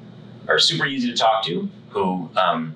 are 0.48 0.58
super 0.58 0.87
easy 0.87 1.11
to 1.11 1.16
talk 1.16 1.44
to, 1.44 1.68
who 1.90 2.30
um, 2.37 2.74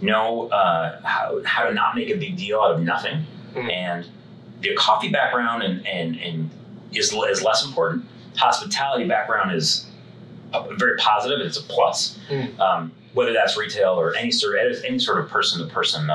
know 0.00 0.48
uh, 0.48 1.00
how 1.02 1.42
how 1.44 1.64
to 1.68 1.74
not 1.74 1.94
make 1.96 2.08
a 2.08 2.16
big 2.16 2.38
deal 2.38 2.60
out 2.60 2.70
of 2.70 2.80
nothing, 2.80 3.26
Mm. 3.54 3.72
and 3.72 4.06
the 4.60 4.74
coffee 4.74 5.08
background 5.08 5.62
and 5.62 5.86
and 5.86 6.16
and 6.16 6.50
is 6.92 7.12
is 7.12 7.42
less 7.42 7.64
important. 7.64 8.04
Hospitality 8.36 9.06
background 9.06 9.52
is 9.52 9.86
uh, 10.52 10.66
very 10.74 10.96
positive. 10.98 11.40
It's 11.40 11.56
a 11.56 11.62
plus. 11.62 12.18
Mm. 12.28 12.58
Um, 12.58 12.92
whether 13.14 13.32
that's 13.32 13.56
retail 13.56 13.98
or 13.98 14.14
any 14.14 14.30
sort 14.30 14.58
of 14.58 14.84
any 14.84 14.98
sort 14.98 15.18
of 15.18 15.28
person 15.30 15.66
to 15.66 15.72
person 15.72 16.06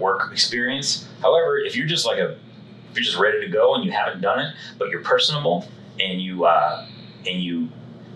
work 0.00 0.32
experience. 0.32 1.06
However, 1.20 1.58
if 1.58 1.76
you're 1.76 1.86
just 1.86 2.06
like 2.06 2.18
a 2.18 2.38
if 2.90 2.96
you're 2.96 3.04
just 3.04 3.18
ready 3.18 3.40
to 3.40 3.48
go 3.48 3.74
and 3.74 3.84
you 3.84 3.92
haven't 3.92 4.22
done 4.22 4.38
it, 4.38 4.54
but 4.78 4.88
you're 4.88 5.02
personable 5.02 5.68
and 6.00 6.20
you 6.20 6.46
uh, 6.46 6.86
and 7.26 7.42
you 7.42 7.68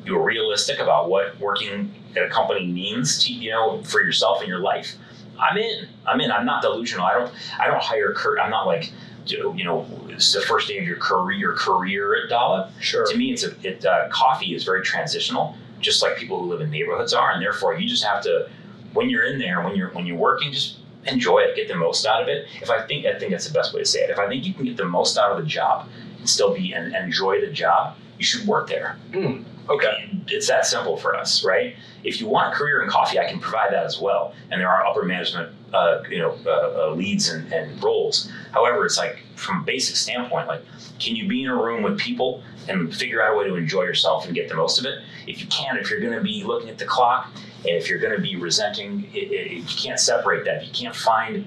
you're 0.04 0.22
realistic 0.22 0.80
about 0.80 1.08
what 1.08 1.38
working 1.38 1.94
at 2.16 2.22
a 2.22 2.28
company 2.28 2.66
means 2.66 3.22
to 3.24 3.32
you 3.32 3.50
know 3.50 3.82
for 3.84 4.02
yourself 4.02 4.40
and 4.40 4.48
your 4.48 4.60
life. 4.60 4.94
I'm 5.42 5.56
in. 5.56 5.88
I'm 6.06 6.20
in. 6.20 6.30
I'm 6.30 6.46
not 6.46 6.62
delusional. 6.62 7.04
I 7.04 7.14
don't. 7.14 7.32
I 7.58 7.66
don't 7.66 7.82
hire. 7.82 8.12
Cur- 8.14 8.38
I'm 8.38 8.50
not 8.50 8.66
like 8.66 8.92
you 9.26 9.64
know. 9.64 9.86
it's 10.08 10.32
the 10.32 10.40
first 10.40 10.68
day 10.68 10.78
of 10.78 10.84
your 10.84 10.96
career. 10.96 11.36
Your 11.36 11.54
career 11.54 12.22
at 12.22 12.28
Dollop. 12.28 12.70
Sure. 12.80 13.06
To 13.06 13.16
me, 13.16 13.32
it's 13.32 13.44
a. 13.44 13.54
It, 13.66 13.84
uh, 13.84 14.08
coffee 14.10 14.54
is 14.54 14.64
very 14.64 14.82
transitional, 14.82 15.56
just 15.80 16.02
like 16.02 16.16
people 16.16 16.40
who 16.40 16.46
live 16.46 16.60
in 16.60 16.70
neighborhoods 16.70 17.12
are, 17.12 17.32
and 17.32 17.42
therefore 17.42 17.74
you 17.74 17.88
just 17.88 18.04
have 18.04 18.22
to. 18.22 18.48
When 18.92 19.08
you're 19.08 19.24
in 19.24 19.38
there, 19.38 19.62
when 19.62 19.74
you're 19.74 19.90
when 19.90 20.06
you're 20.06 20.18
working, 20.18 20.52
just 20.52 20.78
enjoy 21.06 21.40
it, 21.40 21.56
get 21.56 21.68
the 21.68 21.74
most 21.74 22.06
out 22.06 22.22
of 22.22 22.28
it. 22.28 22.46
If 22.60 22.70
I 22.70 22.86
think 22.86 23.06
I 23.06 23.18
think 23.18 23.32
that's 23.32 23.46
the 23.46 23.54
best 23.54 23.74
way 23.74 23.80
to 23.80 23.86
say 23.86 24.00
it. 24.00 24.10
If 24.10 24.18
I 24.18 24.28
think 24.28 24.46
you 24.46 24.54
can 24.54 24.64
get 24.64 24.76
the 24.76 24.84
most 24.84 25.18
out 25.18 25.32
of 25.32 25.38
the 25.38 25.46
job 25.46 25.88
and 26.18 26.28
still 26.28 26.54
be 26.54 26.72
and 26.72 26.94
enjoy 26.94 27.40
the 27.40 27.50
job, 27.50 27.96
you 28.18 28.24
should 28.24 28.46
work 28.46 28.68
there. 28.68 28.96
Mm, 29.10 29.44
okay. 29.68 30.10
It's 30.28 30.48
that 30.48 30.66
simple 30.66 30.96
for 30.96 31.16
us, 31.16 31.44
right? 31.44 31.76
If 32.04 32.20
you 32.20 32.26
want 32.26 32.52
a 32.52 32.56
career 32.56 32.82
in 32.82 32.90
coffee, 32.90 33.18
I 33.18 33.28
can 33.28 33.40
provide 33.40 33.72
that 33.72 33.84
as 33.84 34.00
well. 34.00 34.34
And 34.50 34.60
there 34.60 34.68
are 34.68 34.84
upper 34.86 35.02
management, 35.02 35.54
uh, 35.72 36.02
you 36.08 36.18
know, 36.18 36.36
uh, 36.46 36.88
uh, 36.90 36.94
leads 36.94 37.28
and, 37.28 37.52
and 37.52 37.82
roles. 37.82 38.30
However, 38.52 38.84
it's 38.84 38.98
like 38.98 39.18
from 39.36 39.62
a 39.62 39.64
basic 39.64 39.96
standpoint, 39.96 40.48
like, 40.48 40.62
can 40.98 41.16
you 41.16 41.28
be 41.28 41.42
in 41.42 41.48
a 41.48 41.56
room 41.56 41.82
with 41.82 41.98
people 41.98 42.42
and 42.68 42.94
figure 42.94 43.22
out 43.22 43.34
a 43.34 43.38
way 43.38 43.46
to 43.46 43.56
enjoy 43.56 43.82
yourself 43.82 44.26
and 44.26 44.34
get 44.34 44.48
the 44.48 44.54
most 44.54 44.78
of 44.78 44.84
it? 44.84 45.00
If 45.26 45.40
you 45.40 45.46
can, 45.48 45.76
if 45.76 45.90
you're 45.90 46.00
going 46.00 46.12
to 46.12 46.22
be 46.22 46.44
looking 46.44 46.68
at 46.68 46.78
the 46.78 46.86
clock, 46.86 47.30
and 47.64 47.76
if 47.76 47.88
you're 47.88 47.98
going 47.98 48.14
to 48.14 48.20
be 48.20 48.36
resenting, 48.36 49.08
it, 49.12 49.30
it, 49.30 49.52
you 49.52 49.62
can't 49.64 49.98
separate 49.98 50.44
that. 50.44 50.66
You 50.66 50.72
can't 50.72 50.94
find. 50.94 51.46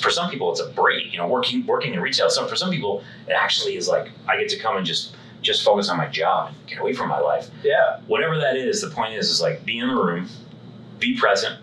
For 0.00 0.10
some 0.10 0.30
people, 0.30 0.50
it's 0.50 0.60
a 0.60 0.68
break. 0.70 1.12
You 1.12 1.18
know, 1.18 1.28
working 1.28 1.64
working 1.64 1.94
in 1.94 2.00
retail. 2.00 2.28
So 2.28 2.46
for 2.46 2.56
some 2.56 2.70
people, 2.70 3.02
it 3.26 3.32
actually 3.32 3.76
is 3.76 3.88
like 3.88 4.10
I 4.28 4.36
get 4.36 4.48
to 4.50 4.58
come 4.58 4.76
and 4.76 4.84
just 4.84 5.15
just 5.46 5.62
focus 5.62 5.88
on 5.88 5.96
my 5.96 6.08
job 6.08 6.48
and 6.48 6.56
get 6.68 6.78
away 6.80 6.92
from 6.92 7.08
my 7.08 7.20
life 7.20 7.48
Yeah. 7.62 8.00
whatever 8.08 8.36
that 8.38 8.56
is, 8.56 8.80
the 8.80 8.90
point 8.90 9.14
is, 9.14 9.30
is 9.30 9.40
like 9.40 9.64
be 9.64 9.78
in 9.78 9.88
the 9.88 9.94
room, 9.94 10.28
be 10.98 11.16
present, 11.16 11.58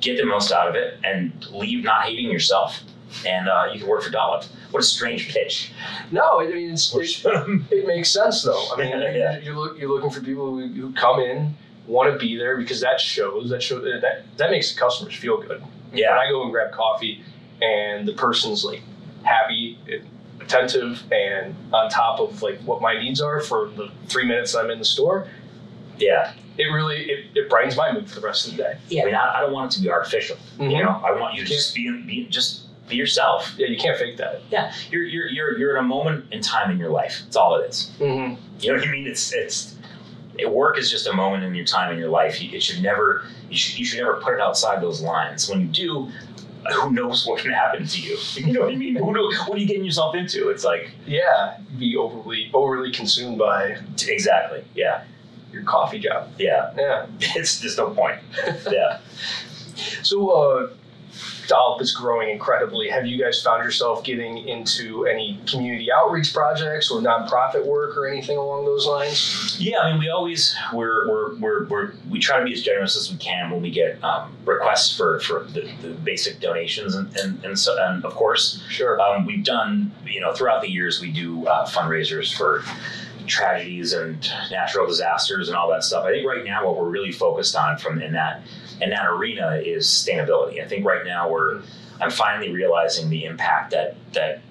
get 0.00 0.16
the 0.16 0.24
most 0.26 0.50
out 0.52 0.68
of 0.68 0.74
it, 0.74 0.98
and 1.04 1.32
leave 1.50 1.84
not 1.84 2.04
hating 2.04 2.30
yourself. 2.30 2.80
And 3.26 3.48
uh, 3.48 3.68
you 3.72 3.78
can 3.80 3.88
work 3.88 4.02
for 4.02 4.10
Dollop. 4.10 4.44
What 4.70 4.80
a 4.82 4.86
strange 4.86 5.32
pitch. 5.32 5.72
No, 6.10 6.40
I 6.40 6.46
mean 6.46 6.72
it's, 6.72 6.94
it, 6.94 7.22
it 7.70 7.86
makes 7.86 8.10
sense 8.10 8.42
though. 8.42 8.66
I 8.74 8.76
mean, 8.76 8.90
Yeah, 9.00 9.38
you're 9.38 9.54
look, 9.56 9.78
you're 9.78 9.88
looking 9.88 10.10
for 10.10 10.20
people 10.20 10.58
who, 10.58 10.66
who 10.68 10.92
come 10.92 11.20
in, 11.20 11.56
want 11.86 12.12
to 12.12 12.18
be 12.18 12.36
there 12.36 12.56
because 12.58 12.80
that 12.82 13.00
shows 13.00 13.48
that 13.50 13.62
show 13.62 13.80
that 13.80 14.24
that 14.36 14.50
makes 14.50 14.74
the 14.74 14.78
customers 14.78 15.14
feel 15.14 15.38
good. 15.40 15.60
Yeah. 15.94 16.10
When 16.10 16.18
yeah, 16.18 16.18
I 16.18 16.30
go 16.30 16.42
and 16.42 16.52
grab 16.52 16.70
coffee, 16.72 17.22
and 17.62 18.06
the 18.06 18.12
person's 18.12 18.62
like 18.64 18.82
happy, 19.22 19.78
attentive, 20.48 21.02
and 21.12 21.54
on 21.72 21.90
top 21.90 22.20
of 22.20 22.42
like 22.42 22.58
what 22.60 22.80
my 22.80 22.98
needs 22.98 23.20
are 23.20 23.40
for 23.40 23.68
the 23.68 23.90
three 24.08 24.24
minutes 24.24 24.54
I'm 24.54 24.70
in 24.70 24.78
the 24.78 24.84
store, 24.84 25.28
yeah, 25.98 26.32
it 26.56 26.64
really 26.64 27.02
it, 27.10 27.26
it 27.34 27.50
brightens 27.50 27.76
my 27.76 27.92
mood 27.92 28.08
for 28.08 28.20
the 28.20 28.26
rest 28.26 28.46
of 28.48 28.56
the 28.56 28.62
day. 28.62 28.78
yeah. 28.88 29.02
I 29.02 29.06
mean, 29.06 29.14
I, 29.14 29.34
I 29.38 29.40
don't 29.40 29.52
want 29.52 29.72
it 29.72 29.76
to 29.76 29.82
be 29.82 29.90
artificial. 29.90 30.36
Mhm. 30.58 30.70
You 30.72 30.82
know, 30.84 31.00
I 31.04 31.12
want 31.12 31.34
you 31.34 31.44
to 31.44 31.48
just 31.50 31.74
be, 31.74 31.90
be 32.02 32.26
just 32.28 32.62
be 32.88 32.96
yourself. 32.96 33.52
Yeah, 33.58 33.66
you 33.66 33.76
can't 33.78 33.98
fake 33.98 34.16
that. 34.16 34.42
Yeah, 34.50 34.72
you're 34.90 35.02
you're 35.02 35.26
you're 35.28 35.58
you're 35.58 35.76
in 35.76 35.84
a 35.84 35.88
moment 35.88 36.32
in 36.32 36.40
time 36.40 36.70
in 36.70 36.78
your 36.78 36.90
life. 36.90 37.20
That's 37.24 37.36
all 37.36 37.56
it 37.60 37.68
is. 37.68 37.90
Mm-hmm. 37.98 38.40
You 38.60 38.72
know 38.72 38.78
what 38.78 38.88
I 38.88 38.90
mean? 38.90 39.06
It's 39.06 39.32
it's 39.32 39.76
it, 40.38 40.50
work 40.50 40.78
is 40.78 40.90
just 40.90 41.06
a 41.08 41.12
moment 41.12 41.42
in 41.44 41.54
your 41.54 41.66
time 41.66 41.92
in 41.92 41.98
your 41.98 42.08
life. 42.10 42.40
You- 42.40 42.56
It 42.56 42.62
should 42.62 42.82
never 42.82 43.24
you 43.50 43.56
should 43.56 43.78
you 43.78 43.84
should 43.84 43.98
never 43.98 44.14
put 44.22 44.34
it 44.34 44.40
outside 44.40 44.80
those 44.82 45.00
lines. 45.02 45.48
When 45.50 45.60
you 45.60 45.66
do, 45.66 46.10
who 46.72 46.90
knows 46.92 47.26
what 47.26 47.40
can 47.42 47.50
happen 47.52 47.86
to 47.86 48.00
you? 48.00 48.16
You 48.36 48.52
know 48.52 48.60
what 48.62 48.72
I 48.72 48.76
mean? 48.76 48.96
Who 48.96 49.12
know, 49.12 49.30
what 49.46 49.56
are 49.56 49.60
you 49.60 49.66
getting 49.66 49.84
yourself 49.84 50.14
into? 50.14 50.48
It's 50.50 50.64
like 50.64 50.90
Yeah, 51.06 51.58
be 51.78 51.96
overly 51.96 52.50
overly 52.54 52.92
consumed 52.92 53.38
by 53.38 53.76
exactly, 54.08 54.64
yeah, 54.74 55.04
your 55.52 55.62
coffee 55.64 55.98
job. 55.98 56.28
yeah. 56.38 56.72
Yeah. 56.76 57.06
It's 57.36 57.60
just 57.60 57.78
no 57.78 57.90
point. 57.90 58.18
Yeah, 58.70 59.00
So, 60.02 60.30
uh, 60.30 60.68
Dollop 61.48 61.80
is 61.80 61.92
growing 61.92 62.28
incredibly. 62.28 62.88
Have 62.88 63.06
you 63.06 63.18
guys 63.18 63.42
found 63.42 63.64
yourself 63.64 64.04
getting 64.04 64.46
into 64.46 65.06
any 65.06 65.40
community 65.46 65.88
outreach 65.90 66.32
projects 66.32 66.90
or 66.90 67.00
nonprofit 67.00 67.64
work 67.66 67.96
or 67.96 68.06
anything 68.06 68.36
along 68.36 68.66
those 68.66 68.86
lines? 68.86 69.56
Yeah, 69.58 69.78
I 69.80 69.90
mean, 69.90 69.98
we 70.00 70.10
always 70.10 70.54
we're 70.72 71.08
we're, 71.08 71.34
we're, 71.36 71.66
we're 71.66 71.92
we 72.10 72.18
try 72.20 72.38
to 72.38 72.44
be 72.44 72.52
as 72.52 72.62
generous 72.62 72.96
as 72.96 73.10
we 73.10 73.16
can 73.16 73.50
when 73.50 73.62
we 73.62 73.70
get 73.70 74.02
um, 74.04 74.36
requests 74.44 74.96
for 74.96 75.18
for 75.20 75.44
the, 75.44 75.68
the 75.82 75.88
basic 76.04 76.38
donations 76.40 76.94
and 76.94 77.16
and 77.16 77.42
and, 77.44 77.58
so, 77.58 77.76
and 77.82 78.04
of 78.04 78.14
course 78.14 78.62
Sure. 78.68 79.00
um, 79.00 79.24
we've 79.24 79.44
done 79.44 79.90
you 80.06 80.20
know 80.20 80.32
throughout 80.34 80.60
the 80.60 80.70
years 80.70 81.00
we 81.00 81.10
do 81.10 81.46
uh, 81.46 81.66
fundraisers 81.66 82.36
for 82.36 82.62
tragedies 83.26 83.92
and 83.92 84.30
natural 84.50 84.86
disasters 84.86 85.48
and 85.48 85.56
all 85.56 85.70
that 85.70 85.84
stuff. 85.84 86.04
I 86.04 86.12
think 86.12 86.26
right 86.26 86.44
now 86.44 86.66
what 86.66 86.76
we're 86.78 86.88
really 86.88 87.12
focused 87.12 87.56
on 87.56 87.78
from 87.78 88.00
in 88.00 88.12
that 88.12 88.42
in 88.80 88.90
that 88.90 89.06
arena 89.06 89.60
is 89.64 89.86
sustainability. 89.86 90.62
I 90.62 90.68
think 90.68 90.84
right 90.84 91.04
now 91.04 91.30
we're 91.30 91.62
I'm 92.00 92.10
finally 92.10 92.52
realizing 92.52 93.10
the 93.10 93.24
impact 93.24 93.72
that 93.72 93.96
that 94.12 94.42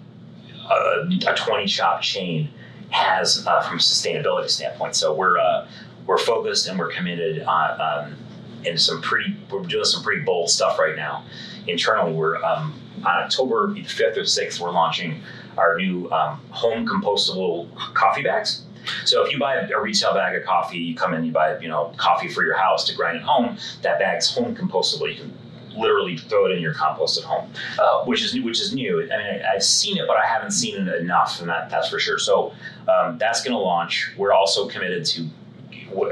uh, 0.70 1.06
a 1.28 1.36
20 1.36 1.68
shop 1.68 2.02
chain 2.02 2.50
has 2.90 3.46
uh, 3.48 3.62
from 3.62 3.78
a 3.78 3.82
sustainability 3.82 4.50
standpoint. 4.50 4.96
So 4.96 5.13
we're 5.13 5.38
uh, 5.38 5.68
we're 6.06 6.18
focused 6.18 6.68
and 6.68 6.78
we're 6.78 6.92
committed 6.92 7.44
on 7.44 7.82
um, 7.82 8.18
in 8.66 8.78
some 8.78 9.02
pretty 9.02 9.36
we're 9.52 9.62
doing 9.63 9.86
some 9.86 10.04
pretty 10.04 10.24
bold 10.24 10.50
stuff 10.50 10.80
right 10.80 10.96
now. 10.96 11.26
Internally, 11.68 12.13
we're 12.13 12.42
um, 12.44 12.80
on 13.06 13.24
October 13.24 13.68
5th 13.70 14.18
or 14.18 14.22
6th, 14.22 14.60
we're 14.60 14.72
launching 14.72 15.22
our 15.58 15.78
new 15.78 16.10
um, 16.12 16.40
home 16.50 16.88
compostable 16.88 17.74
coffee 17.94 18.24
bags. 18.24 18.63
So 19.06 19.26
if 19.26 19.32
you 19.32 19.39
buy 19.39 19.56
a, 19.56 19.82
retail 19.82 20.13
bag 20.13 20.36
of 20.36 20.45
coffee, 20.45 20.78
you 20.78 20.95
come 20.95 21.13
in, 21.13 21.23
you 21.23 21.32
buy 21.32 21.58
you 21.60 21.67
know 21.67 21.93
coffee 21.97 22.28
for 22.28 22.43
your 22.43 22.58
house 22.58 22.86
to 22.88 22.95
grind 22.95 23.17
at 23.17 23.23
home. 23.23 23.58
That 23.82 24.00
bag's 24.00 24.34
home 24.34 24.56
compostable. 24.56 25.10
You 25.10 25.21
can 25.21 25.38
literally 25.76 26.17
throw 26.17 26.45
it 26.47 26.52
in 26.52 26.62
your 26.62 26.73
compost 26.73 27.19
at 27.19 27.23
home, 27.23 27.50
Oh, 27.80 28.04
which 28.06 28.23
is 28.23 28.39
which 28.41 28.60
is 28.60 28.73
new. 28.73 29.00
I 29.02 29.17
mean, 29.17 29.41
I, 29.45 29.54
I've 29.56 29.63
seen 29.63 29.97
it, 29.97 30.08
but 30.08 30.17
I 30.17 30.26
haven't 30.26 30.52
seen 30.52 30.88
it 30.88 30.95
enough, 30.95 31.39
and 31.39 31.50
that 31.50 31.69
that's 31.69 31.89
for 31.89 32.00
sure. 32.00 32.19
So 32.19 32.54
um, 32.88 33.17
that's 33.17 33.43
going 33.43 33.54
to 33.54 33.60
launch. 33.60 34.13
We're 34.17 34.34
also 34.34 34.67
committed 34.67 35.06
to. 35.06 35.28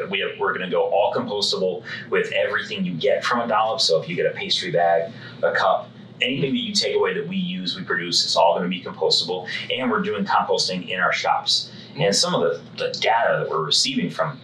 We 0.10 0.20
have, 0.20 0.40
we're 0.40 0.54
going 0.54 0.70
to 0.70 0.72
go 0.74 0.84
all 0.84 1.14
compostable 1.14 1.84
with 2.10 2.32
everything 2.32 2.86
you 2.86 2.94
get 2.94 3.26
from 3.26 3.42
a 3.42 3.48
dollop. 3.48 3.82
So 3.82 4.02
if 4.02 4.08
you 4.08 4.16
get 4.16 4.26
a 4.26 4.30
pastry 4.30 4.72
bag, 4.72 5.12
a 5.44 5.52
cup, 5.52 5.90
anything 6.22 6.54
that 6.54 6.62
you 6.62 6.74
take 6.74 6.96
away 6.96 7.14
that 7.14 7.28
we 7.28 7.36
use, 7.36 7.76
we 7.76 7.84
produce, 7.84 8.24
it's 8.24 8.38
all 8.38 8.54
going 8.54 8.64
to 8.64 8.70
be 8.70 8.82
compostable. 8.82 9.48
And 9.70 9.92
we're 9.92 10.02
doing 10.02 10.24
composting 10.26 10.90
in 10.90 11.00
our 11.02 11.12
shops. 11.12 11.72
And 11.98 12.16
some 12.16 12.36
of 12.36 12.42
the, 12.42 12.62
the 12.78 12.98
data 13.00 13.40
that 13.40 13.50
we're 13.50 13.64
receiving 13.64 14.10
from 14.10 14.40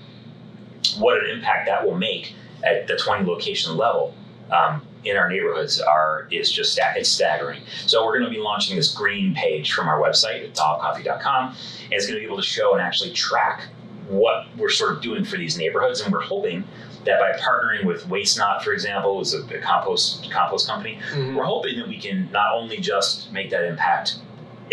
what 0.98 1.18
an 1.24 1.30
impact 1.30 1.68
that 1.68 1.86
will 1.86 1.98
make 1.98 2.34
at 2.64 2.88
the 2.88 2.98
20 2.98 3.26
location 3.26 3.78
level 3.78 4.14
um, 4.52 4.82
in 5.04 5.18
our 5.18 5.30
neighborhoods 5.30 5.80
are 5.80 6.28
is 6.32 6.52
just 6.52 6.80
it's 6.96 7.10
staggering. 7.10 7.62
So 7.88 8.06
we're 8.06 8.20
going 8.20 8.32
to 8.32 8.36
be 8.36 8.42
launching 8.42 8.76
this 8.76 8.94
green 8.94 9.34
page 9.34 9.74
from 9.74 9.88
our 9.88 10.00
website 10.00 10.44
at 10.48 10.56
and 10.56 11.56
it's 11.92 12.06
going 12.06 12.16
to 12.16 12.20
be 12.20 12.26
able 12.26 12.38
to 12.38 12.44
show 12.44 12.74
and 12.74 12.82
actually 12.82 13.12
track 13.14 13.68
what 14.08 14.46
we're 14.58 14.70
sort 14.70 14.94
of 14.94 15.02
doing 15.02 15.24
for 15.24 15.38
these 15.38 15.58
neighborhoods, 15.58 16.02
and 16.02 16.12
we're 16.12 16.22
hoping 16.22 16.64
that 17.06 17.20
by 17.20 17.32
partnering 17.40 17.86
with 17.86 18.08
Waste 18.10 18.38
Not, 18.38 18.64
for 18.64 18.74
example, 18.74 19.22
is 19.22 19.34
a, 19.34 19.42
a 19.44 19.62
compost 19.62 20.30
compost 20.32 20.68
company, 20.68 21.00
mhm. 21.12 21.36
we're 21.36 21.46
hoping 21.46 21.80
that 21.80 21.88
we 21.88 21.98
can 22.00 22.30
not 22.32 22.54
only 22.54 22.78
just 22.78 23.32
make 23.32 23.50
that 23.50 23.64
impact 23.64 24.20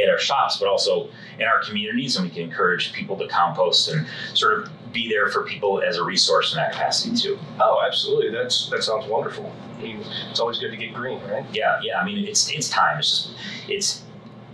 at 0.03 0.09
our 0.09 0.19
shops, 0.19 0.59
but 0.59 0.69
also 0.69 1.09
in 1.39 1.47
our 1.47 1.61
communities, 1.63 2.17
and 2.17 2.25
we 2.25 2.31
can 2.31 2.43
encourage 2.43 2.93
people 2.93 3.17
to 3.17 3.29
compost 3.29 3.89
and 3.89 4.07
sort 4.35 4.61
of 4.61 4.71
be 4.93 5.09
there 5.09 5.29
for 5.29 5.43
people 5.45 5.83
as 5.83 5.97
a 5.97 6.05
resource 6.05 6.53
in 6.53 6.57
that 6.57 6.73
capacity 6.73 7.17
too. 7.17 7.39
oh, 7.61 7.83
absolutely. 7.87 8.31
That's 8.31 8.69
that 8.71 8.83
sounds 8.83 9.07
wonderful. 9.07 9.53
I 9.79 9.83
mean, 9.83 10.05
it's 10.31 10.41
always 10.41 10.59
good 10.59 10.71
to 10.71 10.77
get 10.77 10.95
green, 10.95 11.21
right? 11.29 11.45
Yeah, 11.53 11.79
yeah. 11.83 12.01
I 12.01 12.05
mean, 12.05 12.27
it's 12.27 12.51
it's 12.51 12.69
time. 12.69 12.99
It's 12.99 13.11
just 13.11 13.31
it's 13.69 14.03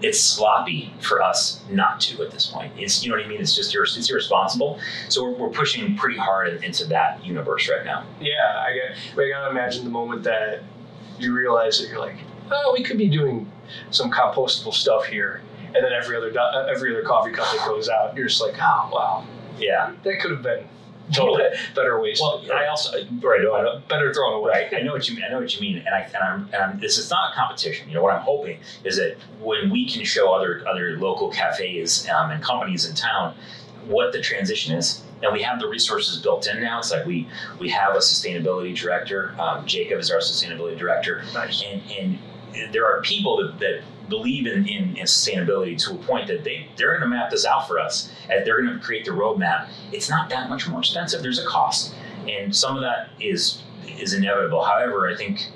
it's 0.03 0.21
sloppy 0.21 0.93
for 1.01 1.23
us 1.23 1.63
not 1.71 2.01
to 2.01 2.23
at 2.23 2.31
this 2.31 2.47
point. 2.47 2.73
It's 2.77 3.03
you 3.03 3.11
know 3.11 3.17
what 3.17 3.25
I 3.25 3.29
mean. 3.29 3.41
It's 3.41 3.55
just 3.55 3.75
it's 3.75 4.11
irresponsible. 4.11 4.79
So 5.09 5.25
we're, 5.25 5.37
we're 5.37 5.51
pushing 5.51 5.97
pretty 5.97 6.19
hard 6.19 6.63
into 6.63 6.87
that 6.87 7.25
universe 7.25 7.69
right 7.69 7.85
now. 7.85 8.05
Yeah, 8.21 8.33
I 8.59 8.77
got. 8.77 9.23
I 9.23 9.29
gotta 9.29 9.51
imagine 9.51 9.85
the 9.85 9.91
moment 9.91 10.25
that 10.25 10.63
you 11.19 11.35
realize 11.35 11.79
that 11.79 11.89
you're 11.89 12.01
like, 12.01 12.17
oh, 12.51 12.75
we 12.77 12.83
could 12.85 12.99
be 12.99 13.09
doing 13.09 13.51
some 13.91 14.11
compostable 14.11 14.73
stuff 14.75 15.05
here, 15.07 15.41
and 15.67 15.77
then 15.77 15.93
every 15.93 16.17
other 16.17 16.33
every 16.71 16.95
other 16.95 17.07
coffee 17.07 17.33
cup 17.33 17.47
that 17.57 17.67
goes 17.67 17.89
out, 17.89 18.17
you're 18.17 18.29
just 18.29 18.41
like, 18.41 18.55
oh 18.61 18.91
wow, 18.93 19.27
Yeah, 19.59 19.93
that 20.05 20.21
could 20.21 20.31
have 20.31 20.43
been 20.43 20.65
Totally. 21.13 21.45
better 21.75 22.01
waste. 22.01 22.23
Well, 22.23 22.43
I 22.53 22.67
also 22.67 22.97
right. 23.21 23.43
don't- 23.43 23.87
better 23.89 24.13
thrown 24.15 24.33
away. 24.35 24.51
Right, 24.71 24.75
I 24.75 24.83
know 24.83 24.93
what 24.93 25.07
you 25.09 25.15
mean. 25.17 25.25
I 25.27 25.31
know 25.31 25.39
what 25.41 25.55
you 25.55 25.61
mean, 25.61 25.77
and 25.79 25.89
I 25.95 26.01
and 26.01 26.17
I'm, 26.17 26.45
and 26.55 26.57
I'm 26.57 26.81
this 26.81 26.97
is 26.99 27.11
not 27.11 27.33
a 27.33 27.35
competition. 27.35 27.89
You 27.89 27.95
know 27.95 28.03
what 28.03 28.15
I'm 28.15 28.23
hoping 28.23 28.59
is 28.85 28.97
that 28.97 29.17
when 29.41 29.71
we 29.71 29.87
can 29.89 30.03
show 30.05 30.33
other 30.33 30.65
other 30.67 30.97
local 30.99 31.29
cafes 31.31 32.09
um, 32.09 32.31
and 32.31 32.43
companies 32.43 32.89
in 32.89 32.95
town 32.97 33.35
what 33.87 34.13
the 34.13 34.21
transition 34.23 34.75
is, 34.75 35.03
and 35.23 35.31
we 35.31 35.43
have 35.43 35.61
the 35.61 35.69
resources 35.69 36.23
built 36.23 36.47
in 36.47 36.59
now. 36.63 36.79
It's 36.79 36.91
like 36.91 37.05
we 37.05 37.29
we 37.59 37.69
have 37.69 37.95
a 37.95 37.99
sustainability 37.99 38.75
director. 38.75 39.35
Um, 39.39 39.67
Jacob 39.67 39.99
is 39.99 40.11
our 40.11 40.21
sustainability 40.21 40.79
director, 40.79 41.23
Nice. 41.35 41.63
and 41.63 41.83
and 41.99 42.19
there 42.73 42.87
are 42.87 43.01
people 43.03 43.37
that, 43.39 43.59
that 43.61 43.81
believe 44.09 44.47
in, 44.47 44.67
in, 44.69 44.97
in 44.97 45.05
sustainability 45.07 45.79
to 45.83 45.93
a 45.95 45.97
point 46.05 46.27
that 46.29 46.45
they 46.45 46.67
they're 46.77 46.91
going 46.99 47.01
to 47.01 47.07
map 47.09 47.31
this 47.31 47.47
out 47.47 47.67
for 47.67 47.79
us 47.79 48.13
and 48.31 48.47
they're 48.47 48.61
going 48.63 48.73
to 48.79 48.85
create 48.85 49.05
the 49.05 49.11
roadmap. 49.11 49.69
It's 49.93 50.09
not 50.11 50.29
that 50.31 50.49
much 50.49 50.69
more 50.69 50.81
expensive. 50.81 51.23
There's 51.23 51.39
a 51.39 51.47
cost 51.47 51.95
and 52.29 52.55
some 52.55 52.77
of 52.77 52.83
that 52.83 53.11
is 53.21 53.63
is 53.99 54.13
inevitable. 54.15 54.63
However 54.65 55.09
i 55.11 55.17
think 55.17 55.47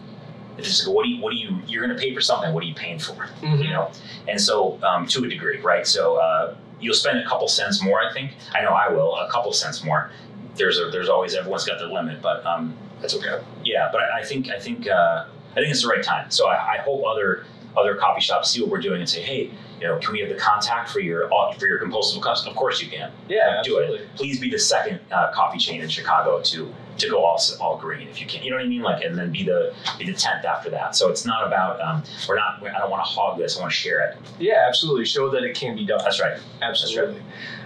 it's 0.56 0.66
just 0.68 0.87
like, 0.87 0.94
what 0.96 1.04
do 1.04 1.11
you 1.11 1.22
what 1.22 1.30
do 1.30 1.37
you 1.37 1.58
you're 1.66 1.84
going 1.87 1.96
to 1.96 2.02
pay 2.02 2.14
for 2.14 2.20
something 2.20 2.52
what 2.54 2.62
are 2.64 2.66
you 2.66 2.74
paying 2.74 2.98
for? 2.98 3.28
Mhm. 3.42 3.62
you 3.64 3.70
know? 3.70 3.90
And 4.26 4.40
so 4.40 4.78
um, 4.82 5.06
to 5.08 5.24
a 5.24 5.28
degree 5.28 5.61
right? 5.61 5.87
So 5.87 6.16
uh, 6.16 6.56
you'll 6.80 6.94
spend 6.94 7.18
a 7.18 7.26
couple 7.28 7.48
cents 7.48 7.82
more 7.82 8.00
i 8.00 8.12
think. 8.12 8.32
I 8.54 8.62
know 8.62 8.70
i 8.70 8.88
will 8.88 9.14
a 9.16 9.30
couple 9.30 9.52
cents 9.52 9.84
more. 9.84 10.11
There's 10.56 10.78
a 10.78 10.90
there's 10.90 11.08
always 11.08 11.34
everyone's 11.34 11.64
got 11.66 11.78
their 11.78 11.88
limit 11.88 12.20
but 12.22 12.44
um, 12.46 12.74
That's 13.00 13.14
okay. 13.14 13.40
yeah, 13.64 13.88
but 13.92 14.00
I, 14.00 14.20
I 14.20 14.24
think 14.24 14.48
I 14.50 14.58
think 14.58 14.88
uh, 14.88 15.26
I 15.59 15.61
think 15.62 15.73
it's 15.73 15.83
the 15.83 15.88
right 15.88 16.03
time. 16.05 16.31
So 16.31 16.49
I, 16.49 16.75
I 16.75 16.79
hope 16.79 17.05
other 17.05 17.44
other 17.77 17.94
coffee 17.97 18.21
shops 18.21 18.51
see 18.51 18.61
what 18.61 18.71
we're 18.71 18.81
doing 18.81 19.01
and 19.01 19.09
say, 19.09 19.21
hey, 19.23 19.51
you 19.81 19.87
know, 19.87 19.99
can 19.99 20.12
we 20.12 20.21
have 20.21 20.29
the 20.29 20.35
contact 20.37 20.90
for 20.90 21.01
your 21.01 21.29
for 21.59 21.66
your 21.66 21.81
compostable 21.81 22.23
cups? 22.23 22.47
Of 22.47 22.55
course 22.57 22.81
you 22.83 22.88
can. 22.88 23.11
Yeah, 23.29 23.61
Do 23.64 23.79
it. 23.79 24.09
Please 24.16 24.40
be 24.40 24.51
the 24.51 24.59
second 24.59 25.01
uh, 25.11 25.33
coffee 25.33 25.59
chain 25.59 25.81
in 25.81 25.88
Chicago 25.88 26.40
to 26.42 26.73
to 26.99 27.09
go 27.09 27.25
all 27.25 27.40
all 27.61 27.77
green 27.77 28.09
if 28.09 28.21
you 28.21 28.27
can. 28.27 28.42
You 28.42 28.51
know 28.51 28.57
what 28.57 28.64
I 28.64 28.68
mean? 28.68 28.83
Like, 28.83 29.05
and 29.05 29.16
then 29.16 29.31
be 29.33 29.44
the 29.44 29.75
be 29.99 30.07
the 30.07 30.14
tenth 30.14 30.44
after 30.44 30.71
that. 30.71 30.97
So 30.97 31.11
it's 31.11 31.25
not 31.25 31.47
about 31.47 31.81
um, 31.81 32.03
we're 32.29 32.37
not. 32.37 32.62
I 32.64 32.79
don't 32.79 32.90
want 32.90 33.05
to 33.05 33.11
hog 33.11 33.38
this. 33.38 33.57
I 33.57 33.61
want 33.61 33.73
to 33.73 33.77
share 33.77 34.01
it. 34.09 34.16
Yeah, 34.38 34.64
absolutely. 34.66 35.05
Show 35.05 35.31
that 35.31 35.42
it 35.44 35.57
can 35.57 35.75
be 35.77 35.85
done. 35.87 36.01
That's 36.03 36.21
right. 36.21 36.40
Absolutely. 36.62 37.23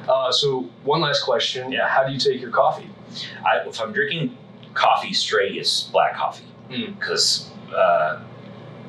Uh, 0.08 0.32
so 0.32 0.68
one 0.84 1.00
last 1.00 1.22
question. 1.24 1.70
Yeah. 1.72 1.88
How 1.88 2.04
do 2.04 2.12
you 2.12 2.18
take 2.18 2.40
your 2.40 2.50
coffee? 2.50 2.90
I, 3.46 3.66
if 3.68 3.80
I'm 3.80 3.92
drinking 3.92 4.36
coffee 4.74 5.12
straight, 5.12 5.56
it's 5.56 5.84
black 5.84 6.14
coffee 6.16 6.44
because 6.68 7.50
uh, 7.74 8.20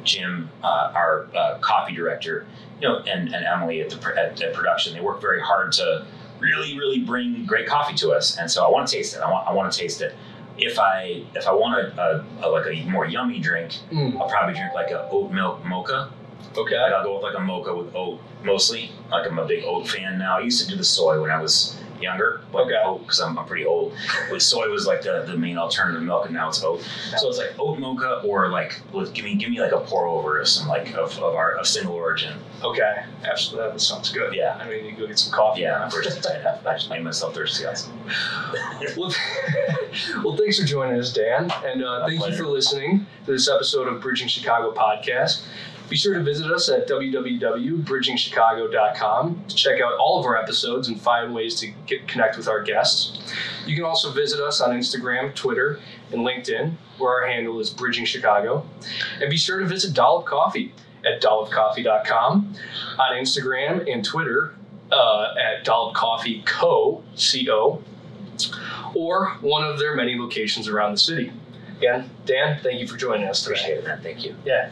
Jim, 0.04 0.50
uh, 0.64 0.92
our 0.96 1.28
uh, 1.36 1.58
coffee 1.60 1.94
director, 1.96 2.46
you 2.82 2.88
know, 2.90 3.00
and, 3.00 3.34
and 3.34 3.46
Emily 3.46 3.82
at 3.82 3.90
the 3.90 3.98
at, 4.18 4.42
at 4.42 4.54
production, 4.54 4.94
they 4.94 5.02
work 5.02 5.22
very 5.22 5.42
hard 5.42 5.72
to 5.74 6.06
really, 6.40 6.78
really 6.78 7.00
bring 7.00 7.46
great 7.46 7.68
coffee 7.68 7.96
to 7.96 8.12
us. 8.12 8.38
And 8.38 8.52
so 8.52 8.66
I 8.66 8.70
want 8.70 8.88
to 8.88 8.96
taste 8.96 9.16
it. 9.16 9.22
I 9.22 9.32
want 9.32 9.48
I 9.48 9.54
want 9.54 9.72
to 9.72 9.80
taste 9.80 10.02
it. 10.02 10.16
If 10.58 10.78
I 10.78 11.24
if 11.36 11.48
I 11.48 11.54
want 11.54 11.80
a, 11.80 12.02
a, 12.02 12.48
a 12.48 12.48
like 12.50 12.66
a 12.68 12.84
more 12.90 13.06
yummy 13.06 13.40
drink, 13.40 13.74
Mm. 13.92 14.20
I'll 14.20 14.30
probably 14.30 14.54
drink 14.56 14.74
like 14.74 14.92
a 14.92 15.08
oat 15.10 15.32
milk 15.32 15.64
mocha. 15.66 16.12
Okay. 16.58 16.78
Like 16.80 16.94
I'll 16.94 17.04
go 17.04 17.14
with 17.16 17.24
like 17.24 17.36
a 17.38 17.40
mocha 17.40 17.74
with 17.74 17.96
oat 17.96 18.20
mostly. 18.44 18.92
Like 19.10 19.26
I'm 19.26 19.40
a 19.40 19.46
big 19.48 19.64
oat 19.66 19.88
fan 19.88 20.18
now. 20.20 20.38
I 20.38 20.42
used 20.42 20.62
to 20.64 20.70
do 20.70 20.76
the 20.76 20.84
soy 20.84 21.22
when 21.22 21.32
I 21.32 21.42
was 21.42 21.80
younger. 22.02 22.42
but 22.52 22.64
Okay. 22.64 22.76
oat 22.84 23.02
because 23.02 23.20
I'm, 23.20 23.38
I'm 23.38 23.46
pretty 23.46 23.66
old. 23.66 23.94
But 24.30 24.42
soy 24.42 24.68
was 24.70 24.86
like 24.88 25.02
the, 25.02 25.24
the 25.28 25.38
main 25.38 25.58
alternative 25.58 26.02
milk, 26.02 26.26
and 26.26 26.34
now 26.34 26.50
it's 26.50 26.64
oat. 26.64 26.82
So 27.18 27.30
it's 27.30 27.38
like 27.38 27.54
oat 27.60 27.80
mocha 27.80 28.22
or 28.26 28.50
like 28.50 28.80
with, 28.92 29.14
give 29.14 29.26
me 29.26 29.36
give 29.36 29.50
me 29.50 29.60
like 29.62 29.72
a 29.72 29.80
pour 29.80 30.08
over 30.08 30.40
of 30.40 30.48
some 30.48 30.68
like 30.68 30.94
of, 30.96 31.18
of 31.20 31.36
our 31.36 31.54
of 31.56 31.68
single 31.68 31.94
origin. 31.96 32.38
Okay. 32.64 33.04
Absolutely. 33.24 33.72
That 33.72 33.82
sounds 33.82 34.12
good. 34.12 34.34
Yeah. 34.34 34.58
I 34.62 34.70
mean, 34.70 34.86
you 34.86 34.92
go 34.96 35.08
get 35.08 35.20
some 35.20 35.32
coffee. 35.34 35.62
Yeah, 35.62 35.84
I'm 35.84 35.90
thirsty. 35.92 36.28
I 36.30 36.74
just 36.74 36.90
made 36.90 37.04
myself 37.04 37.34
thirsty. 37.34 37.66
Well, 38.98 39.14
well, 40.24 40.38
thanks 40.38 40.60
for 40.60 40.66
joining 40.66 41.00
us, 41.00 41.14
Dan, 41.14 41.50
and 41.66 41.84
uh, 41.84 42.06
thank 42.06 42.26
you 42.28 42.36
for 42.36 42.46
listening 42.46 43.06
to 43.26 43.32
this 43.32 43.50
episode 43.50 43.88
of 43.88 44.02
Bridging 44.02 44.28
Chicago 44.28 44.72
podcast. 44.74 45.46
Be 45.94 45.98
sure 45.98 46.16
to 46.16 46.24
visit 46.24 46.52
us 46.52 46.70
at 46.70 46.90
www.bridgingchicago.com 46.90 49.46
to 49.48 49.56
check 49.56 49.80
out 49.80 49.94
all 50.00 50.20
of 50.20 50.26
our 50.26 50.36
episodes 50.36 50.88
and 50.88 51.00
find 51.00 51.36
ways 51.36 51.54
to 51.60 51.68
get 51.86 52.08
connect 52.08 52.36
with 52.36 52.48
our 52.48 52.64
guests. 52.64 53.20
You 53.68 53.76
can 53.76 53.86
also 53.86 54.12
visit 54.12 54.40
us 54.40 54.60
on 54.60 54.72
Instagram, 54.72 55.36
Twitter, 55.36 55.80
and 56.12 56.22
LinkedIn, 56.22 56.74
where 56.98 57.22
our 57.22 57.28
handle 57.28 57.60
is 57.60 57.70
Bridging 57.70 58.06
Chicago. 58.06 58.68
And 59.22 59.30
be 59.30 59.38
sure 59.38 59.60
to 59.60 59.68
visit 59.68 59.94
Dollop 59.94 60.26
Coffee 60.26 60.74
at 61.06 61.22
dollopcoffee.com 61.22 62.56
on 62.98 63.14
Instagram 63.14 63.88
and 63.88 64.04
Twitter 64.04 64.56
uh, 64.92 65.36
at 65.40 65.64
Dollop 65.64 65.94
Coffee 65.94 66.42
Co. 66.48 67.04
C 67.14 67.48
O 67.52 67.84
or 68.96 69.38
one 69.42 69.64
of 69.64 69.78
their 69.78 69.96
many 69.96 70.18
locations 70.18 70.68
around 70.68 70.94
the 70.94 70.98
city. 70.98 71.32
Again, 71.78 72.10
Dan, 72.26 72.58
thank 72.64 72.82
you 72.82 72.88
for 72.88 72.98
joining 72.98 73.28
us 73.28 73.44
today. 73.44 73.60
Appreciate 73.60 73.84
man. 73.84 74.02
Thank 74.02 74.26
you. 74.26 74.36
Yeah. 74.44 74.72